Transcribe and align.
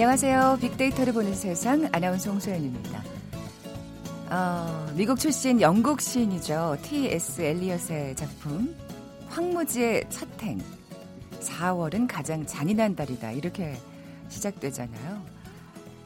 안녕하세요. 0.00 0.56
빅데이터를 0.62 1.12
보는 1.12 1.34
세상 1.34 1.86
아나운서 1.92 2.30
홍소연입니다. 2.30 3.04
어, 4.30 4.92
미국 4.96 5.18
출신 5.18 5.60
영국 5.60 6.00
시인이죠. 6.00 6.78
T.S. 6.80 7.42
엘리엇의 7.42 8.16
작품 8.16 8.74
황무지의 9.28 10.08
첫 10.08 10.26
행. 10.40 10.58
4월은 11.40 12.06
가장 12.08 12.46
잔인한 12.46 12.96
달이다. 12.96 13.32
이렇게 13.32 13.76
시작되잖아요. 14.30 15.22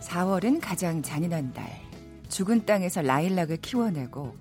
4월은 0.00 0.58
가장 0.60 1.00
잔인한 1.00 1.52
달. 1.52 1.64
죽은 2.28 2.66
땅에서 2.66 3.00
라일락을 3.00 3.58
키워내고 3.58 4.34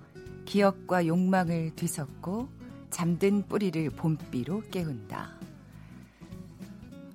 기억과 0.46 1.06
욕망을 1.06 1.70
뒤섞고 1.76 2.48
잠든 2.90 3.46
뿌리를 3.46 3.88
봄비로 3.90 4.62
깨운다. 4.72 5.43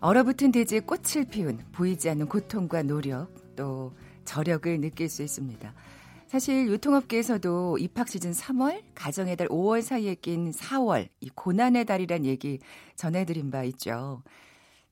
얼어붙은 0.02 0.54
대지에 0.54 0.80
꽃을 0.80 1.26
피운 1.30 1.60
보이지 1.74 2.10
않는 2.10 2.28
고통과 2.28 2.84
노력 2.84 3.28
또 3.56 3.94
저력을 4.24 4.80
느낄 4.80 5.10
수 5.10 5.24
있습니다. 5.24 5.74
사실 6.28 6.68
유통업계에서도 6.68 7.80
입학 7.80 8.08
시즌 8.08 8.32
3월, 8.32 8.82
가정의 8.96 9.36
달 9.36 9.48
5월 9.48 9.82
사이에 9.82 10.16
낀 10.16 10.52
4월, 10.52 11.10
이 11.20 11.30
고난의 11.30 11.86
달이란 11.86 12.24
얘기 12.26 12.60
전해드린 12.96 13.52
바 13.52 13.64
있죠. 13.64 14.22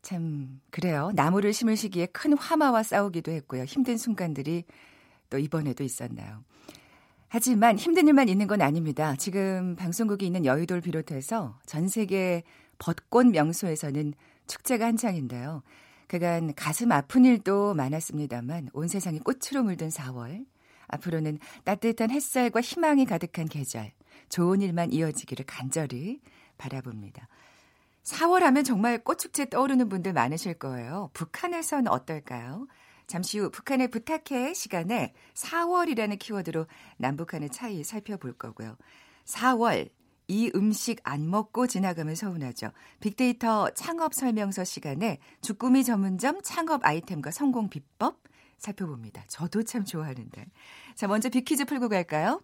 참, 0.01 0.59
그래요. 0.71 1.11
나무를 1.13 1.53
심을 1.53 1.77
시기에 1.77 2.07
큰 2.07 2.35
화마와 2.35 2.83
싸우기도 2.83 3.31
했고요. 3.31 3.63
힘든 3.65 3.97
순간들이 3.97 4.65
또 5.29 5.37
이번에도 5.37 5.83
있었나요. 5.83 6.43
하지만 7.29 7.77
힘든 7.77 8.07
일만 8.07 8.29
있는 8.29 8.47
건 8.47 8.61
아닙니다. 8.61 9.15
지금 9.17 9.75
방송국이 9.75 10.25
있는 10.25 10.45
여의도를 10.45 10.81
비롯해서 10.81 11.59
전 11.65 11.87
세계 11.87 12.43
벚꽃 12.79 13.27
명소에서는 13.27 14.13
축제가 14.47 14.85
한창인데요. 14.85 15.63
그간 16.07 16.53
가슴 16.55 16.91
아픈 16.91 17.25
일도 17.25 17.73
많았습니다만 17.73 18.69
온 18.73 18.87
세상이 18.87 19.19
꽃으로 19.19 19.63
물든 19.63 19.89
4월. 19.89 20.45
앞으로는 20.87 21.39
따뜻한 21.65 22.11
햇살과 22.11 22.61
희망이 22.61 23.05
가득한 23.05 23.47
계절. 23.47 23.91
좋은 24.29 24.61
일만 24.61 24.93
이어지기를 24.93 25.45
간절히 25.45 26.21
바라봅니다. 26.57 27.27
4월 28.03 28.39
하면 28.39 28.63
정말 28.63 29.03
꽃축제 29.03 29.49
떠오르는 29.49 29.89
분들 29.89 30.13
많으실 30.13 30.53
거예요. 30.53 31.09
북한에선 31.13 31.87
어떨까요? 31.87 32.67
잠시 33.05 33.39
후 33.39 33.49
북한의 33.49 33.89
부탁해 33.89 34.53
시간에 34.53 35.13
4월이라는 35.33 36.17
키워드로 36.19 36.67
남북한의 36.97 37.49
차이 37.49 37.83
살펴볼 37.83 38.33
거고요. 38.33 38.77
4월 39.25 39.89
이 40.27 40.51
음식 40.55 40.99
안 41.03 41.29
먹고 41.29 41.67
지나가면 41.67 42.15
서운하죠. 42.15 42.71
빅데이터 42.99 43.69
창업 43.71 44.13
설명서 44.13 44.63
시간에 44.63 45.19
주꾸미 45.41 45.83
전문점 45.83 46.41
창업 46.43 46.85
아이템과 46.85 47.31
성공 47.31 47.69
비법 47.69 48.21
살펴봅니다. 48.57 49.23
저도 49.27 49.63
참 49.63 49.85
좋아하는데. 49.85 50.45
자, 50.95 51.07
먼저 51.07 51.29
빅퀴즈 51.29 51.65
풀고 51.65 51.89
갈까요? 51.89 52.41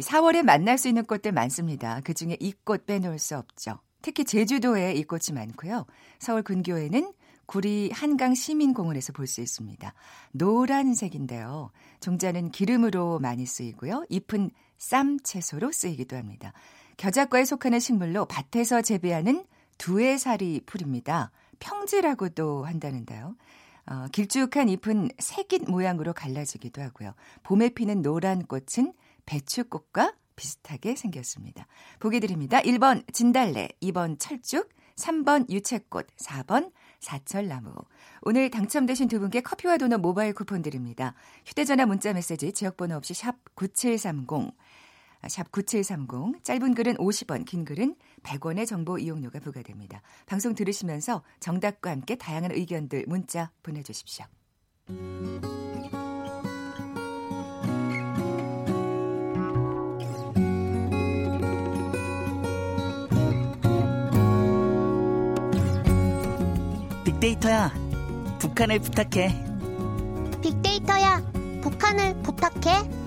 4월에 0.00 0.42
만날 0.42 0.78
수 0.78 0.88
있는 0.88 1.04
꽃들 1.04 1.32
많습니다. 1.32 2.00
그 2.02 2.14
중에 2.14 2.36
이 2.40 2.52
꽃 2.64 2.86
빼놓을 2.86 3.18
수 3.18 3.36
없죠. 3.36 3.78
특히 4.00 4.24
제주도에 4.24 4.94
이 4.94 5.04
꽃이 5.04 5.34
많고요. 5.34 5.86
서울 6.18 6.42
근교에는 6.42 7.12
구리 7.46 7.90
한강 7.92 8.34
시민공원에서 8.34 9.12
볼 9.12 9.26
수 9.26 9.40
있습니다. 9.42 9.92
노란색인데요. 10.32 11.70
종자는 12.00 12.50
기름으로 12.50 13.18
많이 13.20 13.44
쓰이고요. 13.46 14.06
잎은 14.08 14.50
쌈 14.78 15.18
채소로 15.22 15.70
쓰이기도 15.70 16.16
합니다. 16.16 16.52
겨자과에 17.02 17.44
속하는 17.44 17.80
식물로 17.80 18.26
밭에서 18.26 18.80
재배하는 18.80 19.44
두해살이 19.76 20.60
풀입니다. 20.66 21.32
평지라고도 21.58 22.64
한다는데요. 22.64 23.34
어, 23.86 24.06
길쭉한 24.12 24.68
잎은 24.68 25.10
새깃 25.18 25.68
모양으로 25.68 26.12
갈라지기도 26.12 26.80
하고요. 26.80 27.14
봄에 27.42 27.70
피는 27.70 28.02
노란 28.02 28.46
꽃은 28.46 28.92
배추꽃과 29.26 30.14
비슷하게 30.36 30.94
생겼습니다. 30.94 31.66
보기 31.98 32.20
드립니다. 32.20 32.60
1번 32.60 33.02
진달래, 33.12 33.70
2번 33.82 34.16
철쭉, 34.20 34.68
3번 34.94 35.50
유채꽃, 35.50 36.06
4번 36.16 36.70
사철나무. 37.00 37.72
오늘 38.20 38.48
당첨되신 38.48 39.08
두 39.08 39.18
분께 39.18 39.40
커피와 39.40 39.76
도넛 39.76 40.00
모바일 40.00 40.34
쿠폰 40.34 40.62
드립니다. 40.62 41.14
휴대전화 41.46 41.84
문자 41.86 42.12
메시지 42.12 42.52
지역번호 42.52 42.94
없이 42.94 43.12
샵 43.12 43.34
9730, 43.56 44.52
샵 45.28 45.52
9730 45.52 46.42
짧은 46.42 46.74
글은 46.74 46.96
50원, 46.96 47.44
긴 47.44 47.64
글은 47.64 47.96
100원의 48.22 48.66
정보 48.66 48.98
이용료가 48.98 49.40
부과됩니다. 49.40 50.02
방송 50.26 50.54
들으시면서 50.54 51.22
정답과 51.40 51.90
함께 51.90 52.16
다양한 52.16 52.52
의견들 52.52 53.04
문자 53.06 53.50
보내주십시오. 53.62 54.26
빅데이터야, 67.04 67.72
북한을 68.40 68.80
부탁해. 68.80 69.44
빅데이터야, 70.42 71.22
북한을 71.62 72.20
부탁해. 72.22 73.01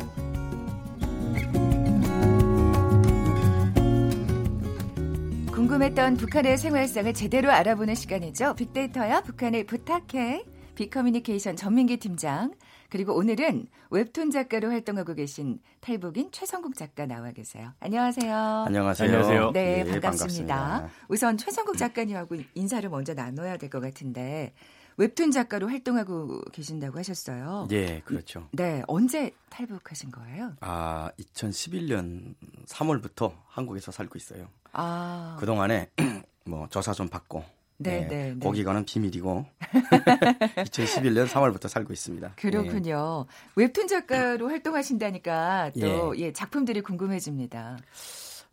궁금했던 5.65 6.17
북한의 6.17 6.59
생활상을 6.59 7.11
제대로 7.15 7.49
알아보는 7.49 7.95
시간이죠. 7.95 8.53
빅데이터야 8.53 9.21
북한을 9.21 9.65
부탁해. 9.65 10.45
빅커뮤니케이션 10.75 11.55
전민기 11.55 11.97
팀장. 11.97 12.53
그리고 12.91 13.15
오늘은 13.15 13.65
웹툰 13.89 14.29
작가로 14.29 14.69
활동하고 14.69 15.15
계신 15.15 15.57
탈북인 15.81 16.29
최성국 16.31 16.75
작가 16.75 17.07
나와 17.07 17.31
계세요. 17.31 17.71
안녕하세요. 17.79 18.35
안녕하세요. 18.67 19.07
안녕하세요. 19.07 19.51
네, 19.53 19.83
네 19.83 19.91
반갑습니다. 19.99 20.55
반갑습니다. 20.55 20.89
우선 21.07 21.35
최성국 21.37 21.77
작가님하고 21.77 22.35
인사를 22.53 22.87
먼저 22.89 23.15
나눠야 23.15 23.57
될 23.57 23.71
것 23.71 23.79
같은데 23.79 24.53
웹툰 24.97 25.31
작가로 25.31 25.67
활동하고 25.69 26.41
계신다고 26.51 26.97
하셨어요. 26.99 27.67
예, 27.71 28.01
그렇죠. 28.05 28.47
네, 28.51 28.81
언제 28.87 29.31
탈북하신 29.49 30.11
거예요? 30.11 30.53
아, 30.61 31.11
2011년 31.19 32.35
3월부터 32.67 33.33
한국에서 33.47 33.91
살고 33.91 34.17
있어요. 34.17 34.47
아, 34.71 35.35
그동안에 35.39 35.89
뭐 36.45 36.67
조사 36.69 36.93
좀 36.93 37.09
받고 37.09 37.43
네, 37.77 38.03
예, 38.03 38.07
네, 38.07 38.33
네. 38.33 38.39
거기 38.39 38.63
가는 38.63 38.85
비밀이고 38.85 39.45
2011년 40.63 41.27
3월부터 41.27 41.67
살고 41.67 41.91
있습니다. 41.91 42.33
그렇군요. 42.37 43.25
웹툰 43.55 43.87
작가로 43.87 44.47
활동하신다니까 44.47 45.71
또 45.79 46.17
예. 46.17 46.21
예, 46.21 46.33
작품들이 46.33 46.81
궁금해집니다. 46.81 47.77
예. 47.79 47.85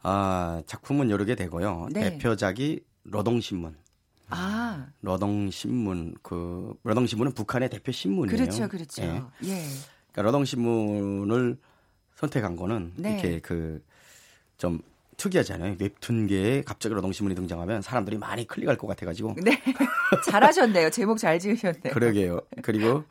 아, 0.03 0.63
작품은 0.67 1.11
여러 1.11 1.25
개 1.25 1.37
되고요. 1.37 1.89
네. 1.93 2.11
대표작이 2.11 2.81
노동신문. 3.05 3.77
아, 4.35 4.87
노동신문 5.01 6.15
그 6.23 6.75
노동신문은 6.83 7.33
북한의 7.33 7.71
대표 7.71 7.93
신문이에요. 7.93 8.37
그렇죠, 8.37 8.69
그렇죠. 8.69 9.03
예. 9.03 9.23
예. 9.49 9.65
그러니까 10.13 10.23
노동신문을 10.23 11.59
선택한 12.17 12.57
거는 12.57 12.93
네. 12.97 13.13
이렇게 13.13 13.41
그 13.41 13.83
좀 14.63 14.81
특이하잖아요. 15.17 15.75
웹툰계에 15.81 16.63
갑자기 16.63 16.95
노동신문이 16.95 17.35
등장하면 17.35 17.83
사람들이 17.83 18.17
많이 18.17 18.47
클릭할 18.47 18.77
것 18.77 18.87
같아가지고 18.87 19.35
네. 19.43 19.61
잘하셨네요. 20.31 20.91
제목 20.91 21.19
잘 21.19 21.41
지으셨네요. 21.41 21.93
그러게요. 21.93 22.41
그리고 22.63 23.03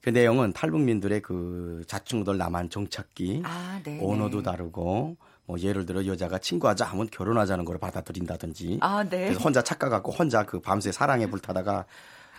그 0.00 0.10
내용은 0.10 0.52
탈북민들의 0.52 1.22
그 1.22 1.84
자충우돌 1.86 2.38
남한 2.38 2.70
정착기 2.70 3.42
아, 3.44 3.80
네. 3.84 4.00
언어도 4.02 4.38
네. 4.38 4.42
다르고 4.50 5.16
뭐 5.50 5.58
예를 5.58 5.84
들어 5.84 6.06
여자가 6.06 6.38
친구하자 6.38 6.84
하면 6.84 7.08
결혼하자는 7.10 7.64
걸 7.64 7.76
받아들인다든지 7.78 8.78
아, 8.82 9.02
네. 9.02 9.24
그래서 9.24 9.40
혼자 9.40 9.62
착각하고 9.62 10.12
혼자 10.12 10.46
그 10.46 10.60
밤새 10.60 10.92
사랑에 10.92 11.26
불타다가 11.26 11.86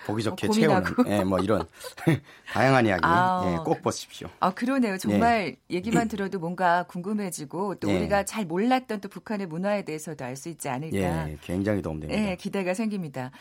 보기 0.05 0.23
좋게 0.23 0.47
어, 0.47 0.49
채우는. 0.49 0.83
예, 1.07 1.23
뭐 1.25 1.37
이런 1.39 1.67
다양한 2.53 2.85
이야기 2.85 3.01
아. 3.03 3.41
예, 3.45 3.57
꼭 3.65 3.81
보십시오. 3.81 4.29
아, 4.39 4.51
그러네요. 4.51 4.97
정말 4.97 5.57
얘기만 5.69 6.07
들어도 6.07 6.39
뭔가 6.39 6.83
궁금해지고 6.83 7.75
또 7.75 7.89
예. 7.89 7.97
우리가 7.97 8.23
잘 8.23 8.45
몰랐던 8.45 9.01
또 9.01 9.09
북한의 9.09 9.45
문화에 9.47 9.83
대해서도 9.83 10.23
알 10.23 10.37
수 10.37 10.47
있지 10.47 10.69
않을까. 10.69 10.97
예, 10.97 11.37
굉장히 11.41 11.81
도움됩니다. 11.81 12.19
네, 12.19 12.35
기대가 12.37 12.73
생깁니다. 12.73 13.31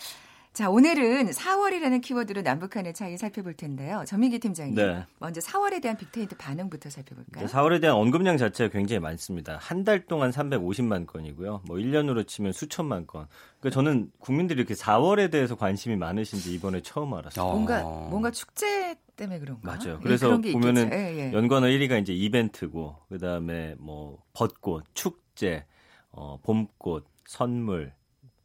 자, 0.61 0.69
오늘은 0.69 1.31
4월이라는 1.31 2.03
키워드로 2.03 2.43
남북한의 2.43 2.93
차이 2.93 3.17
살펴볼 3.17 3.55
텐데요. 3.55 4.05
전민기 4.07 4.41
팀장님. 4.41 4.75
네. 4.75 5.07
먼저 5.19 5.41
4월에 5.41 5.81
대한 5.81 5.97
빅데이터 5.97 6.37
반응부터 6.37 6.91
살펴볼까요? 6.91 7.47
4월에 7.47 7.81
대한 7.81 7.97
언급량 7.97 8.37
자체가 8.37 8.71
굉장히 8.71 9.01
많습니다. 9.01 9.57
한 9.59 9.85
달 9.85 10.05
동안 10.05 10.31
350만 10.31 11.07
건이고요. 11.07 11.63
뭐 11.65 11.79
1년으로 11.79 12.27
치면 12.29 12.53
수천만 12.53 13.07
건. 13.07 13.27
그러니까 13.59 13.75
저는 13.75 14.11
국민들이 14.19 14.59
이렇게 14.61 14.75
4월에 14.75 15.31
대해서 15.31 15.57
관심이 15.57 15.97
많으신지 15.97 16.53
이번에 16.53 16.83
처음 16.83 17.15
알았어요. 17.15 17.43
어. 17.43 17.53
뭔가 17.55 17.83
뭔가 17.83 18.31
축제 18.31 18.97
때문에 19.17 19.39
그런가? 19.39 19.63
맞아요. 19.79 19.95
예, 19.95 20.03
그래서 20.03 20.27
그런 20.27 20.43
게 20.43 20.53
보면은. 20.53 20.91
예, 20.93 21.17
예. 21.31 21.33
연관어 21.33 21.69
1위가 21.69 21.99
이제 22.03 22.13
이벤트고 22.13 22.97
그다음에 23.09 23.77
뭐 23.79 24.23
벚꽃, 24.35 24.85
축제, 24.93 25.65
어 26.11 26.39
봄꽃, 26.43 27.07
선물, 27.25 27.95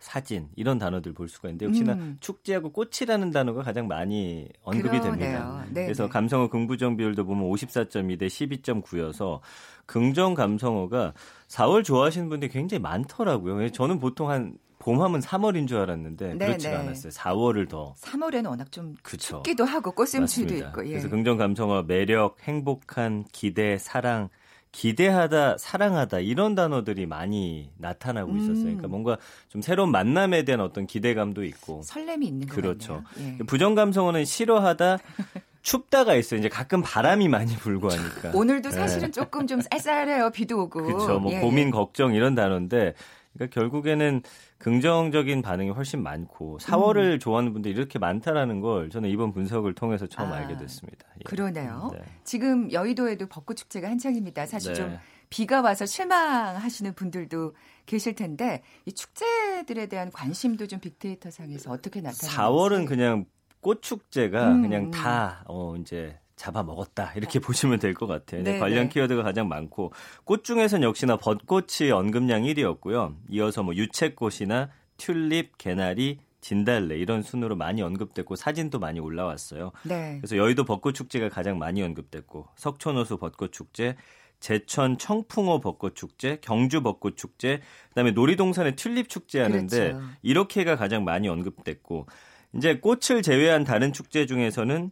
사진 0.06 0.50
이런 0.56 0.78
단어들 0.78 1.13
볼 1.13 1.28
수가 1.28 1.50
있는데 1.50 1.66
역시나 1.66 1.94
음. 1.94 2.18
축제하고 2.19 2.72
꽃이라는 2.72 3.31
단어가 3.31 3.63
가장 3.63 3.88
많이 3.88 4.48
언급이 4.62 5.00
그러네요. 5.00 5.18
됩니다. 5.18 5.66
네, 5.72 5.86
그래서 5.86 6.04
네. 6.04 6.10
감성어 6.10 6.50
긍부정 6.50 6.96
비율도 6.96 7.25
보면 7.25 7.50
54.2 7.50 8.19
대 8.19 8.28
12.9여서 8.28 9.40
긍정 9.88 10.36
감성어가 10.36 11.13
4월 11.48 11.84
좋아하시는 11.84 12.30
분들이 12.30 12.52
굉장히 12.52 12.81
많더라고요. 12.84 13.72
저는 13.72 13.98
보통 14.00 14.30
한 14.30 14.57
봄하면 14.78 15.22
3월인 15.22 15.68
줄 15.68 15.80
알았는데 15.80 16.36
네, 16.36 16.46
그렇지가 16.46 16.74
네. 16.78 16.84
않았어요. 16.84 17.12
4월을 17.12 17.68
더 17.68 17.96
3월에는 17.98 18.48
워낙 18.48 18.72
좀 18.72 18.94
그쵸. 19.01 19.38
춥기도 19.38 19.66
하고 19.66 19.92
꽃샘추위도. 19.92 20.54
있고. 20.56 20.86
예. 20.86 20.90
그래서 20.92 21.10
긍정 21.10 21.38
감성어 21.38 21.81
매력, 21.81 22.38
행복한, 22.44 23.25
기대, 23.31 23.80
사랑, 23.80 24.30
기대하다, 24.75 25.57
사랑하다 25.57 26.19
이런 26.19 26.54
단어들이 26.54 27.06
많이 27.06 27.69
나타나고 27.77 28.31
음. 28.33 28.38
있었어요. 28.38 28.63
그러니까 28.63 28.89
뭔가 28.89 29.18
좀 29.48 29.62
새로운 29.62 29.89
만남에 29.89 30.44
대한 30.44 30.60
어떤 30.60 30.86
기대감도 30.86 31.45
있고 31.45 31.81
설렘이 31.83 32.27
있는 32.27 32.45
것 32.45 32.56
그렇죠. 32.56 33.01
예. 33.19 33.38
부정 33.48 33.74
감성어는 33.74 34.25
싫어하다, 34.25 34.98
춥다가 35.62 36.16
있어요. 36.16 36.42
이제 36.42 36.50
가끔 36.50 36.81
바람이 36.81 37.30
많이 37.30 37.56
불고 37.56 37.89
하니까. 37.89 38.31
오늘도 38.38 38.69
네. 38.69 38.75
사실은 38.75 39.13
조금 39.13 39.48
좀 39.48 39.62
쌀쌀해요. 39.62 40.31
비도 40.31 40.63
오고. 40.63 40.83
그렇죠. 40.83 41.19
뭐 41.19 41.31
예, 41.31 41.39
고민, 41.39 41.68
예. 41.68 41.72
걱정 41.72 42.13
이런 42.13 42.36
단어인데 42.36 42.95
그러니까 43.36 43.60
결국에는 43.60 44.22
긍정적인 44.58 45.42
반응이 45.42 45.70
훨씬 45.72 46.02
많고 46.02 46.58
4월을 46.60 47.20
좋아하는 47.20 47.54
분들이 47.54 47.74
이렇게 47.74 48.00
많다라는 48.00 48.62
걸 48.62 48.90
저는 48.90 49.10
이번 49.10 49.34
분석을 49.34 49.76
통해서 49.76 50.08
처음 50.08 50.32
아, 50.32 50.38
알게 50.38 50.58
됐습니다. 50.58 51.08
예. 51.20 51.24
그러네요. 51.26 51.92
네. 51.94 52.02
지금 52.24 52.72
여의도에도 52.72 53.28
벚꽃 53.28 53.58
축제가 53.58 53.90
한창입니다. 53.90 54.46
사실 54.46 54.74
네. 54.74 54.76
좀 54.76 54.98
비가 55.30 55.62
와서 55.62 55.86
실망하시는 55.86 56.94
분들도 56.94 57.54
계실 57.86 58.16
텐데 58.16 58.64
이 58.86 58.94
축제들에 58.94 59.88
대한 59.88 60.12
관심도 60.12 60.68
좀 60.68 60.80
빅데이터 60.80 61.30
상에서 61.30 61.72
어떻게 61.72 62.00
나타나는지 62.00 62.36
4월은 62.36 62.88
그냥 62.88 63.26
꽃 63.60 63.82
축제가 63.82 64.52
음, 64.52 64.62
그냥 64.62 64.84
음. 64.86 64.92
다 64.92 65.44
어, 65.48 65.76
이제 65.78 66.18
잡아 66.36 66.64
먹었다 66.64 67.14
이렇게 67.16 67.40
보시면 67.40 67.80
될 67.80 67.94
것 67.94 68.08
같아요. 68.08 68.44
네, 68.44 68.60
관련 68.60 68.86
네. 68.86 68.90
키워드가 68.90 69.24
가장 69.24 69.48
많고 69.48 69.94
꽃 70.26 70.44
중에선 70.44 70.84
역시나 70.84 71.18
벚꽃이 71.18 71.92
언급량 71.92 72.44
1위였고요. 72.44 73.16
이어서 73.30 73.64
뭐 73.64 73.74
유채꽃이나 73.74 74.70
튤립, 74.98 75.58
개나리, 75.58 76.20
진달래 76.42 76.98
이런 76.98 77.24
순으로 77.24 77.56
많이 77.56 77.82
언급됐고 77.82 78.36
사진도 78.36 78.80
많이 78.80 79.00
올라왔어요. 79.00 79.72
네. 79.84 80.18
그래서 80.20 80.38
여의도 80.38 80.64
벚꽃 80.66 80.94
축제가 80.94 81.30
가장 81.30 81.58
많이 81.58 81.82
언급됐고 81.82 82.48
석촌호수 82.56 83.18
벚꽃 83.18 83.52
축제, 83.52 83.96
제천 84.42 84.98
청풍호 84.98 85.62
벚꽃 85.62 85.96
축제, 85.96 86.38
경주 86.42 86.84
벚꽃 86.84 87.18
축제, 87.18 87.62
그다음에 87.90 88.12
놀이동산의 88.12 88.76
튤립 88.76 89.10
축제 89.10 89.42
하는데 89.42 89.76
그렇죠. 89.94 90.06
이렇게가 90.22 90.76
가장 90.76 91.04
많이 91.04 91.28
언급됐고 91.30 92.06
이제 92.54 92.78
꽃을 92.80 93.24
제외한 93.24 93.64
다른 93.64 93.92
축제 93.92 94.26
중에서는 94.26 94.92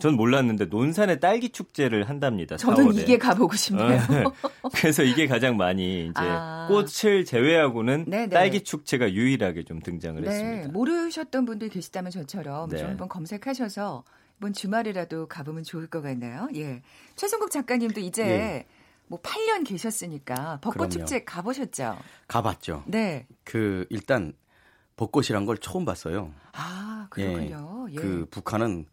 전 0.00 0.14
몰랐는데 0.14 0.66
논산의 0.66 1.20
딸기 1.20 1.50
축제를 1.50 2.08
한답니다. 2.08 2.56
저는 2.56 2.86
4월에. 2.86 2.98
이게 2.98 3.18
가보고 3.18 3.54
싶네요. 3.54 4.00
그래서 4.74 5.02
이게 5.02 5.26
가장 5.26 5.56
많이 5.56 6.06
이제 6.06 6.12
아. 6.16 6.66
꽃을 6.68 7.24
제외하고는 7.24 8.06
네네. 8.08 8.28
딸기 8.30 8.62
축제가 8.62 9.12
유일하게 9.12 9.64
좀 9.64 9.80
등장을 9.80 10.20
네, 10.22 10.28
했습니다. 10.30 10.68
모르셨던 10.72 11.44
분들 11.44 11.68
계시다면 11.68 12.10
저처럼 12.10 12.70
네. 12.70 12.78
좀 12.78 12.88
한번 12.88 13.08
검색하셔서 13.08 14.04
이번 14.38 14.52
주말이라도 14.54 15.28
가보면 15.28 15.64
좋을 15.64 15.86
것 15.86 16.00
같네요. 16.02 16.48
예. 16.54 16.82
최승국 17.14 17.50
작가님도 17.50 18.00
이제 18.00 18.22
예. 18.26 18.66
뭐 19.06 19.20
8년 19.20 19.66
계셨으니까 19.66 20.60
벚꽃 20.62 20.88
그럼요. 20.88 20.90
축제 20.90 21.24
가보셨죠? 21.24 21.98
가봤죠. 22.26 22.84
네. 22.86 23.26
그 23.44 23.84
일단 23.90 24.32
벚꽃이란 24.96 25.46
걸 25.46 25.58
처음 25.58 25.84
봤어요. 25.84 26.32
아, 26.52 27.06
그렇군요. 27.10 27.88
예. 27.90 27.94
그 27.96 28.26
북한은 28.30 28.86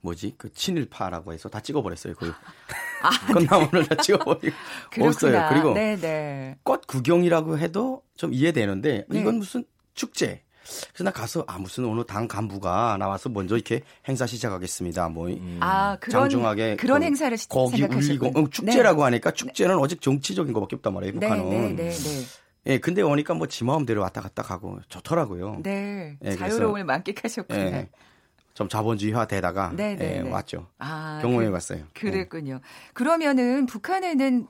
뭐지 0.00 0.34
그 0.38 0.52
친일파라고 0.52 1.32
해서 1.32 1.48
다 1.48 1.60
찍어버렸어요. 1.60 2.14
그 2.14 2.32
아, 3.02 3.10
꽃나무를 3.32 3.86
다 3.88 3.96
찍어버리고 3.96 4.56
없어요. 5.00 5.46
그리고 5.50 5.74
네, 5.74 5.96
네. 5.96 6.56
꽃 6.62 6.86
구경이라고 6.86 7.58
해도 7.58 8.02
좀 8.16 8.32
이해되는데 8.32 9.06
네. 9.08 9.20
이건 9.20 9.36
무슨 9.38 9.64
축제. 9.94 10.42
그래서 10.92 11.02
나 11.04 11.10
가서 11.10 11.44
아 11.48 11.58
무슨 11.58 11.86
어느 11.86 12.04
당 12.04 12.28
간부가 12.28 12.96
나와서 12.98 13.30
먼저 13.30 13.54
이렇게 13.56 13.80
행사 14.06 14.26
시작하겠습니다. 14.26 15.08
뭐 15.08 15.28
아, 15.60 15.96
그런 15.98 16.22
장중하게 16.24 16.76
그런 16.76 17.00
그 17.00 17.06
행사를 17.06 17.36
시- 17.38 17.48
거기. 17.48 17.82
울리고 17.82 18.26
어, 18.38 18.48
축제라고 18.50 19.02
하니까 19.04 19.30
축제는 19.30 19.78
오직 19.78 20.02
정치적인 20.02 20.52
것밖에 20.52 20.76
없단 20.76 20.92
말이에요. 20.92 21.14
네, 21.14 21.20
북한은. 21.20 21.48
네, 21.50 21.68
네, 21.72 21.90
네. 21.90 22.24
예, 22.66 22.78
근데 22.78 23.00
오니까 23.00 23.32
뭐 23.32 23.46
지 23.46 23.64
마음대로 23.64 24.02
왔다 24.02 24.20
갔다 24.20 24.42
가고 24.42 24.78
좋더라고요. 24.90 25.60
네. 25.62 26.18
예, 26.22 26.36
자유로움을 26.36 26.84
만끽하셨군요. 26.84 27.58
예, 27.58 27.88
좀 28.58 28.68
자본주의화 28.68 29.28
되다가 29.28 29.70
네, 29.72 29.94
네, 29.94 30.16
예, 30.16 30.20
네. 30.22 30.28
왔죠. 30.28 30.66
아, 30.80 31.20
경험해 31.22 31.46
그- 31.46 31.52
봤어요. 31.52 31.78
예. 31.78 31.84
그랬군요. 31.94 32.58
그러면은 32.92 33.66
북한에는 33.66 34.48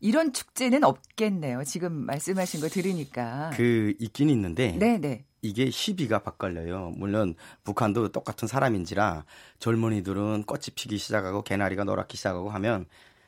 이런 0.00 0.32
축제는 0.32 0.82
없겠네요. 0.82 1.62
지금 1.64 1.92
말씀하신 2.06 2.62
거 2.62 2.68
들으니까. 2.68 3.50
그 3.54 3.92
있긴 3.98 4.30
있는데 4.30 4.72
네, 4.78 4.96
네. 4.96 5.26
이게 5.42 5.70
시비가 5.70 6.20
바꿔려요. 6.20 6.94
물론 6.96 7.34
북한도 7.64 8.12
똑같은 8.12 8.48
사람인지라 8.48 9.26
젊은이들은 9.58 10.44
꽃이 10.44 10.62
피기 10.74 10.96
시작하고 10.96 11.42
개나리가 11.42 11.84
노랗기 11.84 12.16
시작하고 12.16 12.48
하면 12.48 12.86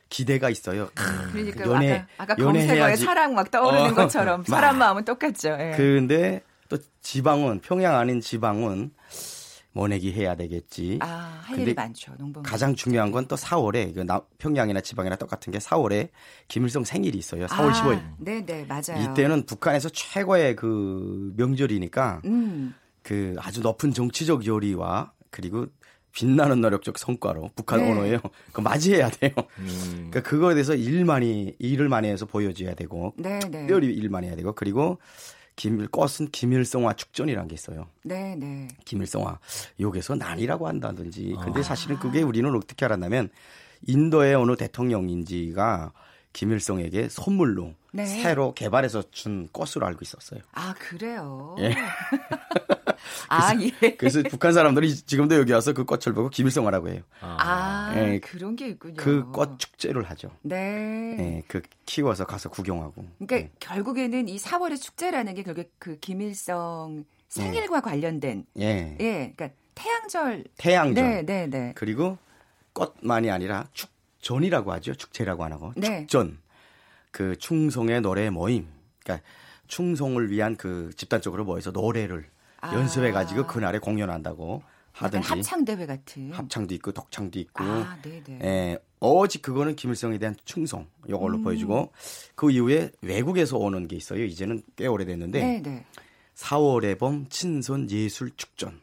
기대가 0.09 0.49
있어요. 0.49 0.89
그러니까 1.31 1.63
연애- 1.67 2.05
아까, 2.17 2.33
아까. 2.33 2.35
검색어에 2.43 2.95
사랑 2.95 3.35
막 3.35 3.51
떠오르는 3.51 3.91
어, 3.91 3.93
것처럼 3.93 4.39
막. 4.47 4.47
사람 4.47 4.79
마음은 4.79 5.05
똑같죠. 5.05 5.49
예. 5.59 5.73
근데 5.77 6.41
또 6.69 6.77
지방은 7.01 7.59
평양 7.59 7.95
아닌 7.99 8.19
지방은 8.19 8.91
모내기 9.73 10.13
해야 10.13 10.35
되겠지. 10.35 10.99
아, 11.01 11.39
할 11.43 11.55
근데 11.55 11.63
일이 11.63 11.73
많죠. 11.73 12.13
농번. 12.17 12.43
가장 12.43 12.75
중요한 12.75 13.11
건 13.11 13.27
또 13.27 13.35
4월에 13.35 13.93
그 13.93 14.01
나- 14.01 14.21
평양이나 14.37 14.81
지방이나 14.81 15.15
똑같은 15.15 15.51
게 15.51 15.57
4월에 15.59 16.09
김일성 16.47 16.83
생일이 16.83 17.17
있어요. 17.17 17.45
4월 17.47 17.71
15일. 17.71 18.01
네, 18.19 18.45
네, 18.45 18.65
맞아요. 18.65 19.01
이때는 19.11 19.45
북한에서 19.45 19.89
최고의 19.89 20.55
그 20.55 21.33
명절이니까 21.37 22.21
음. 22.25 22.75
그 23.01 23.35
아주 23.39 23.61
높은 23.61 23.93
정치적 23.93 24.45
요리와 24.45 25.11
그리고 25.31 25.65
빛나는 26.11 26.61
노력적 26.61 26.99
성과로 26.99 27.49
북한 27.55 27.79
네. 27.81 27.91
언어예요. 27.91 28.19
그 28.51 28.61
맞이해야 28.61 29.09
돼요. 29.09 29.31
음. 29.57 30.09
그러니까 30.11 30.21
그거에 30.21 30.53
대해서 30.53 30.75
일 30.75 31.03
많이 31.05 31.55
일을 31.57 31.89
많이 31.89 32.07
해서 32.07 32.27
보여줘야 32.27 32.75
되고 32.75 33.13
네, 33.17 33.39
네. 33.39 33.49
특별히 33.61 33.87
일 33.87 34.09
많이 34.09 34.27
해야 34.27 34.35
되고 34.35 34.53
그리고 34.53 34.99
김일 35.55 35.87
꽃은 35.87 36.29
김일성화 36.31 36.93
축전이라는 36.93 37.47
게 37.47 37.53
있어요. 37.53 37.87
네, 38.03 38.35
네. 38.35 38.67
김일성화 38.85 39.39
여기서 39.79 40.15
난이라고 40.15 40.67
한다든지. 40.67 41.35
근데 41.43 41.59
아. 41.59 41.63
사실은 41.63 41.99
그게 41.99 42.21
우리는 42.21 42.53
어떻게 42.55 42.85
알았냐면 42.85 43.29
인도의 43.85 44.35
어느 44.35 44.55
대통령인지가 44.55 45.91
김일성에게 46.33 47.09
선물로 47.09 47.73
네. 47.91 48.05
새로 48.05 48.53
개발해서 48.53 49.03
준 49.11 49.47
꽃으로 49.51 49.85
알고 49.85 49.99
있었어요. 50.01 50.41
아, 50.53 50.73
그래요. 50.73 51.55
예. 51.59 51.75
아, 53.29 53.53
예. 53.59 53.95
그래서 53.95 54.21
북한 54.29 54.53
사람들이 54.53 54.95
지금도 54.95 55.35
여기 55.35 55.51
와서 55.51 55.73
그 55.73 55.85
꽃을 55.85 56.13
보고 56.13 56.29
김일성화라고 56.29 56.89
해요. 56.89 57.01
아, 57.21 57.93
예. 57.95 58.19
그런 58.19 58.55
게 58.55 58.69
있군요. 58.69 58.95
그 58.95 59.31
꽃 59.31 59.57
축제를 59.59 60.03
하죠. 60.11 60.29
네. 60.41 61.15
예, 61.19 61.43
그 61.47 61.61
키워서 61.85 62.25
가서 62.25 62.49
구경하고. 62.49 63.05
그러니까 63.19 63.35
예. 63.37 63.51
결국에는 63.59 64.27
이 64.27 64.37
4월의 64.37 64.79
축제라는 64.81 65.33
게 65.35 65.43
결국 65.43 65.71
그 65.79 65.97
김일성 65.99 67.05
생일과 67.29 67.81
관련된 67.81 68.45
예. 68.59 68.95
예, 68.99 69.33
그러니까 69.35 69.49
태양절. 69.75 70.43
태양절. 70.57 71.03
네, 71.03 71.21
네, 71.25 71.47
네. 71.47 71.71
그리고 71.75 72.17
꽃만이 72.73 73.31
아니라 73.31 73.67
축전이라고 73.73 74.71
하죠. 74.73 74.93
축제라고 74.95 75.43
안 75.43 75.53
하고 75.53 75.73
네. 75.75 76.01
축전. 76.01 76.37
그 77.11 77.35
충성의 77.37 78.01
노래 78.01 78.29
모임. 78.29 78.67
그러니까 79.03 79.25
충성을 79.67 80.29
위한 80.29 80.55
그 80.55 80.91
집단적으로 80.95 81.43
모여서 81.45 81.71
노래를 81.71 82.27
아. 82.63 82.73
연습해 82.73 83.11
가지고 83.11 83.45
그날에 83.45 83.77
공연한다고 83.77 84.63
하든지 84.93 85.27
합창 85.27 85.65
대회 85.65 85.85
같은. 85.85 86.31
합창도 86.31 86.73
있고 86.75 86.91
독창도 86.93 87.39
있고 87.39 87.63
아, 87.63 87.97
네, 88.01 88.23
네. 88.23 88.39
예, 88.41 88.77
오직 89.01 89.41
그거는 89.41 89.75
김일성에 89.75 90.17
대한 90.17 90.35
충성 90.45 90.87
이걸로 91.05 91.37
음. 91.37 91.43
보여주고 91.43 91.91
그 92.35 92.51
이후에 92.51 92.91
외국에서 93.01 93.57
오는 93.57 93.87
게 93.87 93.97
있어요. 93.97 94.23
이제는 94.23 94.63
꽤 94.77 94.87
오래됐는데 94.87 95.43
네, 95.43 95.61
네. 95.61 95.85
4월의 96.35 96.97
봄 96.97 97.27
친선 97.29 97.89
예술 97.91 98.31
축전. 98.37 98.79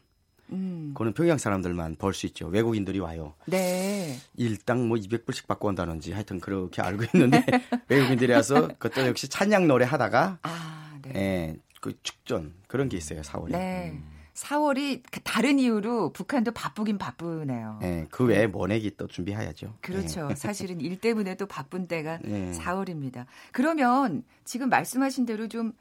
음. 0.51 0.91
그거는 0.93 1.13
평양 1.13 1.37
사람들만 1.37 1.95
볼수 1.95 2.27
있죠. 2.27 2.47
외국인들이 2.47 2.99
와요. 2.99 3.33
네. 3.45 4.17
일당 4.35 4.87
뭐 4.89 4.97
200불씩 4.97 5.47
받고 5.47 5.69
온다는지 5.69 6.11
하여튼 6.11 6.39
그렇게 6.39 6.81
알고 6.81 7.05
있는데 7.13 7.43
외국인들이 7.89 8.31
와서 8.33 8.67
그것도 8.77 9.07
역시 9.07 9.27
찬양 9.27 9.67
노래 9.67 9.85
하다가 9.85 10.39
아, 10.43 10.99
네. 11.03 11.11
예, 11.15 11.55
그 11.81 12.01
축전 12.03 12.53
그런 12.67 12.87
게 12.87 12.95
있어요. 12.95 13.21
4월에. 13.21 13.51
네. 13.51 13.99
4월이 14.33 15.03
다른 15.23 15.59
이유로 15.59 16.13
북한도 16.13 16.53
바쁘긴 16.53 16.97
바쁘네요. 16.97 17.79
예, 17.83 18.07
그 18.09 18.23
외에 18.23 18.47
모내기 18.47 18.95
또 18.95 19.07
준비해야죠. 19.07 19.75
그렇죠. 19.81 20.29
사실은 20.35 20.79
일 20.79 21.01
때문에 21.01 21.35
또 21.35 21.45
바쁜 21.47 21.87
때가 21.87 22.19
네. 22.23 22.53
4월입니다. 22.53 23.25
그러면 23.51 24.23
지금 24.45 24.69
말씀하신 24.69 25.25
대로 25.25 25.49
좀 25.49 25.73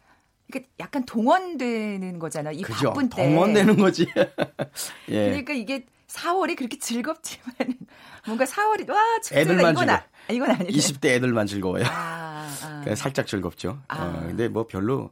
그러니까 0.51 0.73
약간 0.81 1.05
동원되는 1.05 2.19
거잖아. 2.19 2.51
이 2.51 2.63
그죠? 2.63 2.89
바쁜 2.89 3.09
때. 3.09 3.25
동원되는 3.25 3.77
거지. 3.77 4.09
예. 5.09 5.27
그러니까 5.29 5.53
이게 5.55 5.87
4월이 6.09 6.57
그렇게 6.57 6.77
즐겁지만 6.77 7.55
뭔가 8.27 8.45
4월이 8.45 8.91
와 8.91 8.99
애들만 9.33 9.73
이건 9.73 9.91
아, 9.91 10.05
이건 10.29 10.51
아니네. 10.51 10.71
20대 10.71 11.07
애들만 11.07 11.47
즐거워요. 11.47 11.85
아, 11.87 12.49
아. 12.65 12.81
그냥 12.83 12.97
살짝 12.97 13.29
즐겁죠. 13.29 13.81
아. 13.87 14.05
어, 14.05 14.27
근데 14.27 14.49
뭐 14.49 14.67
별로 14.67 15.11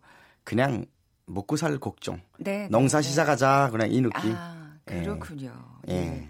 그냥 0.48 0.86
먹고 1.26 1.56
살 1.56 1.78
걱정. 1.78 2.22
네, 2.38 2.62
네, 2.62 2.68
농사 2.70 3.02
네. 3.02 3.08
시작하자 3.08 3.68
그냥 3.70 3.92
이 3.92 4.00
느낌. 4.00 4.32
아, 4.34 4.78
그렇군요. 4.86 5.52
예. 5.88 5.92
네. 5.92 6.28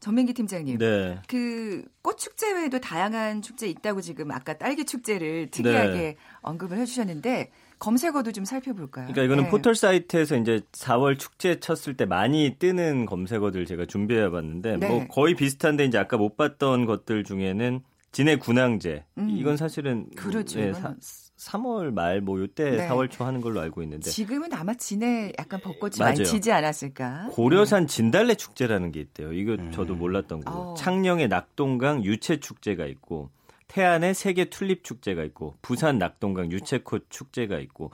전민기 0.00 0.34
팀장님. 0.34 0.76
네. 0.76 1.18
그꽃 1.26 2.18
축제 2.18 2.52
외에도 2.52 2.78
다양한 2.78 3.40
축제 3.40 3.66
있다고 3.66 4.02
지금 4.02 4.30
아까 4.32 4.58
딸기 4.58 4.84
축제를 4.84 5.48
특이하게 5.50 5.94
네. 5.94 6.16
언급을 6.42 6.76
해주셨는데 6.76 7.50
검색어도 7.78 8.32
좀 8.32 8.44
살펴볼까요? 8.44 9.06
그러니까 9.06 9.22
이거는 9.22 9.44
네. 9.44 9.50
포털 9.50 9.74
사이트에서 9.74 10.36
이제 10.36 10.60
4월 10.72 11.18
축제 11.18 11.58
쳤을 11.58 11.96
때 11.96 12.04
많이 12.04 12.56
뜨는 12.58 13.06
검색어들 13.06 13.64
제가 13.64 13.86
준비해 13.86 14.28
봤는데 14.28 14.76
네. 14.76 14.88
뭐 14.88 15.06
거의 15.08 15.34
비슷한데 15.34 15.86
이제 15.86 15.96
아까 15.96 16.18
못 16.18 16.36
봤던 16.36 16.84
것들 16.84 17.24
중에는 17.24 17.80
진해 18.12 18.36
군항제 18.36 19.04
음. 19.16 19.30
이건 19.30 19.56
사실은 19.56 20.10
그렇죠. 20.16 20.60
네, 20.60 20.68
이거는. 20.68 21.27
3월 21.38 21.92
말 21.92 22.20
뭐 22.20 22.40
요때 22.40 22.70
네. 22.72 22.88
4월 22.88 23.10
초 23.10 23.24
하는 23.24 23.40
걸로 23.40 23.60
알고 23.60 23.82
있는데 23.84 24.10
지금은 24.10 24.52
아마 24.52 24.74
진해 24.74 25.32
약간 25.38 25.60
벚꽃이 25.60 25.92
맞아요. 25.98 26.14
많이 26.14 26.24
지지 26.24 26.50
않았을까? 26.52 27.28
고려산 27.32 27.86
진달래 27.86 28.34
축제라는 28.34 28.90
게 28.92 29.00
있대요. 29.00 29.32
이거 29.32 29.52
음. 29.52 29.70
저도 29.70 29.94
몰랐던 29.94 30.40
거고. 30.40 30.58
어. 30.58 30.74
창녕의 30.74 31.28
낙동강 31.28 32.04
유채 32.04 32.40
축제가 32.40 32.86
있고 32.86 33.30
태안의 33.68 34.14
세계 34.14 34.46
튤립 34.46 34.82
축제가 34.82 35.22
있고 35.24 35.56
부산 35.62 35.98
낙동강 35.98 36.50
유채꽃 36.50 37.06
축제가 37.10 37.58
있고 37.60 37.90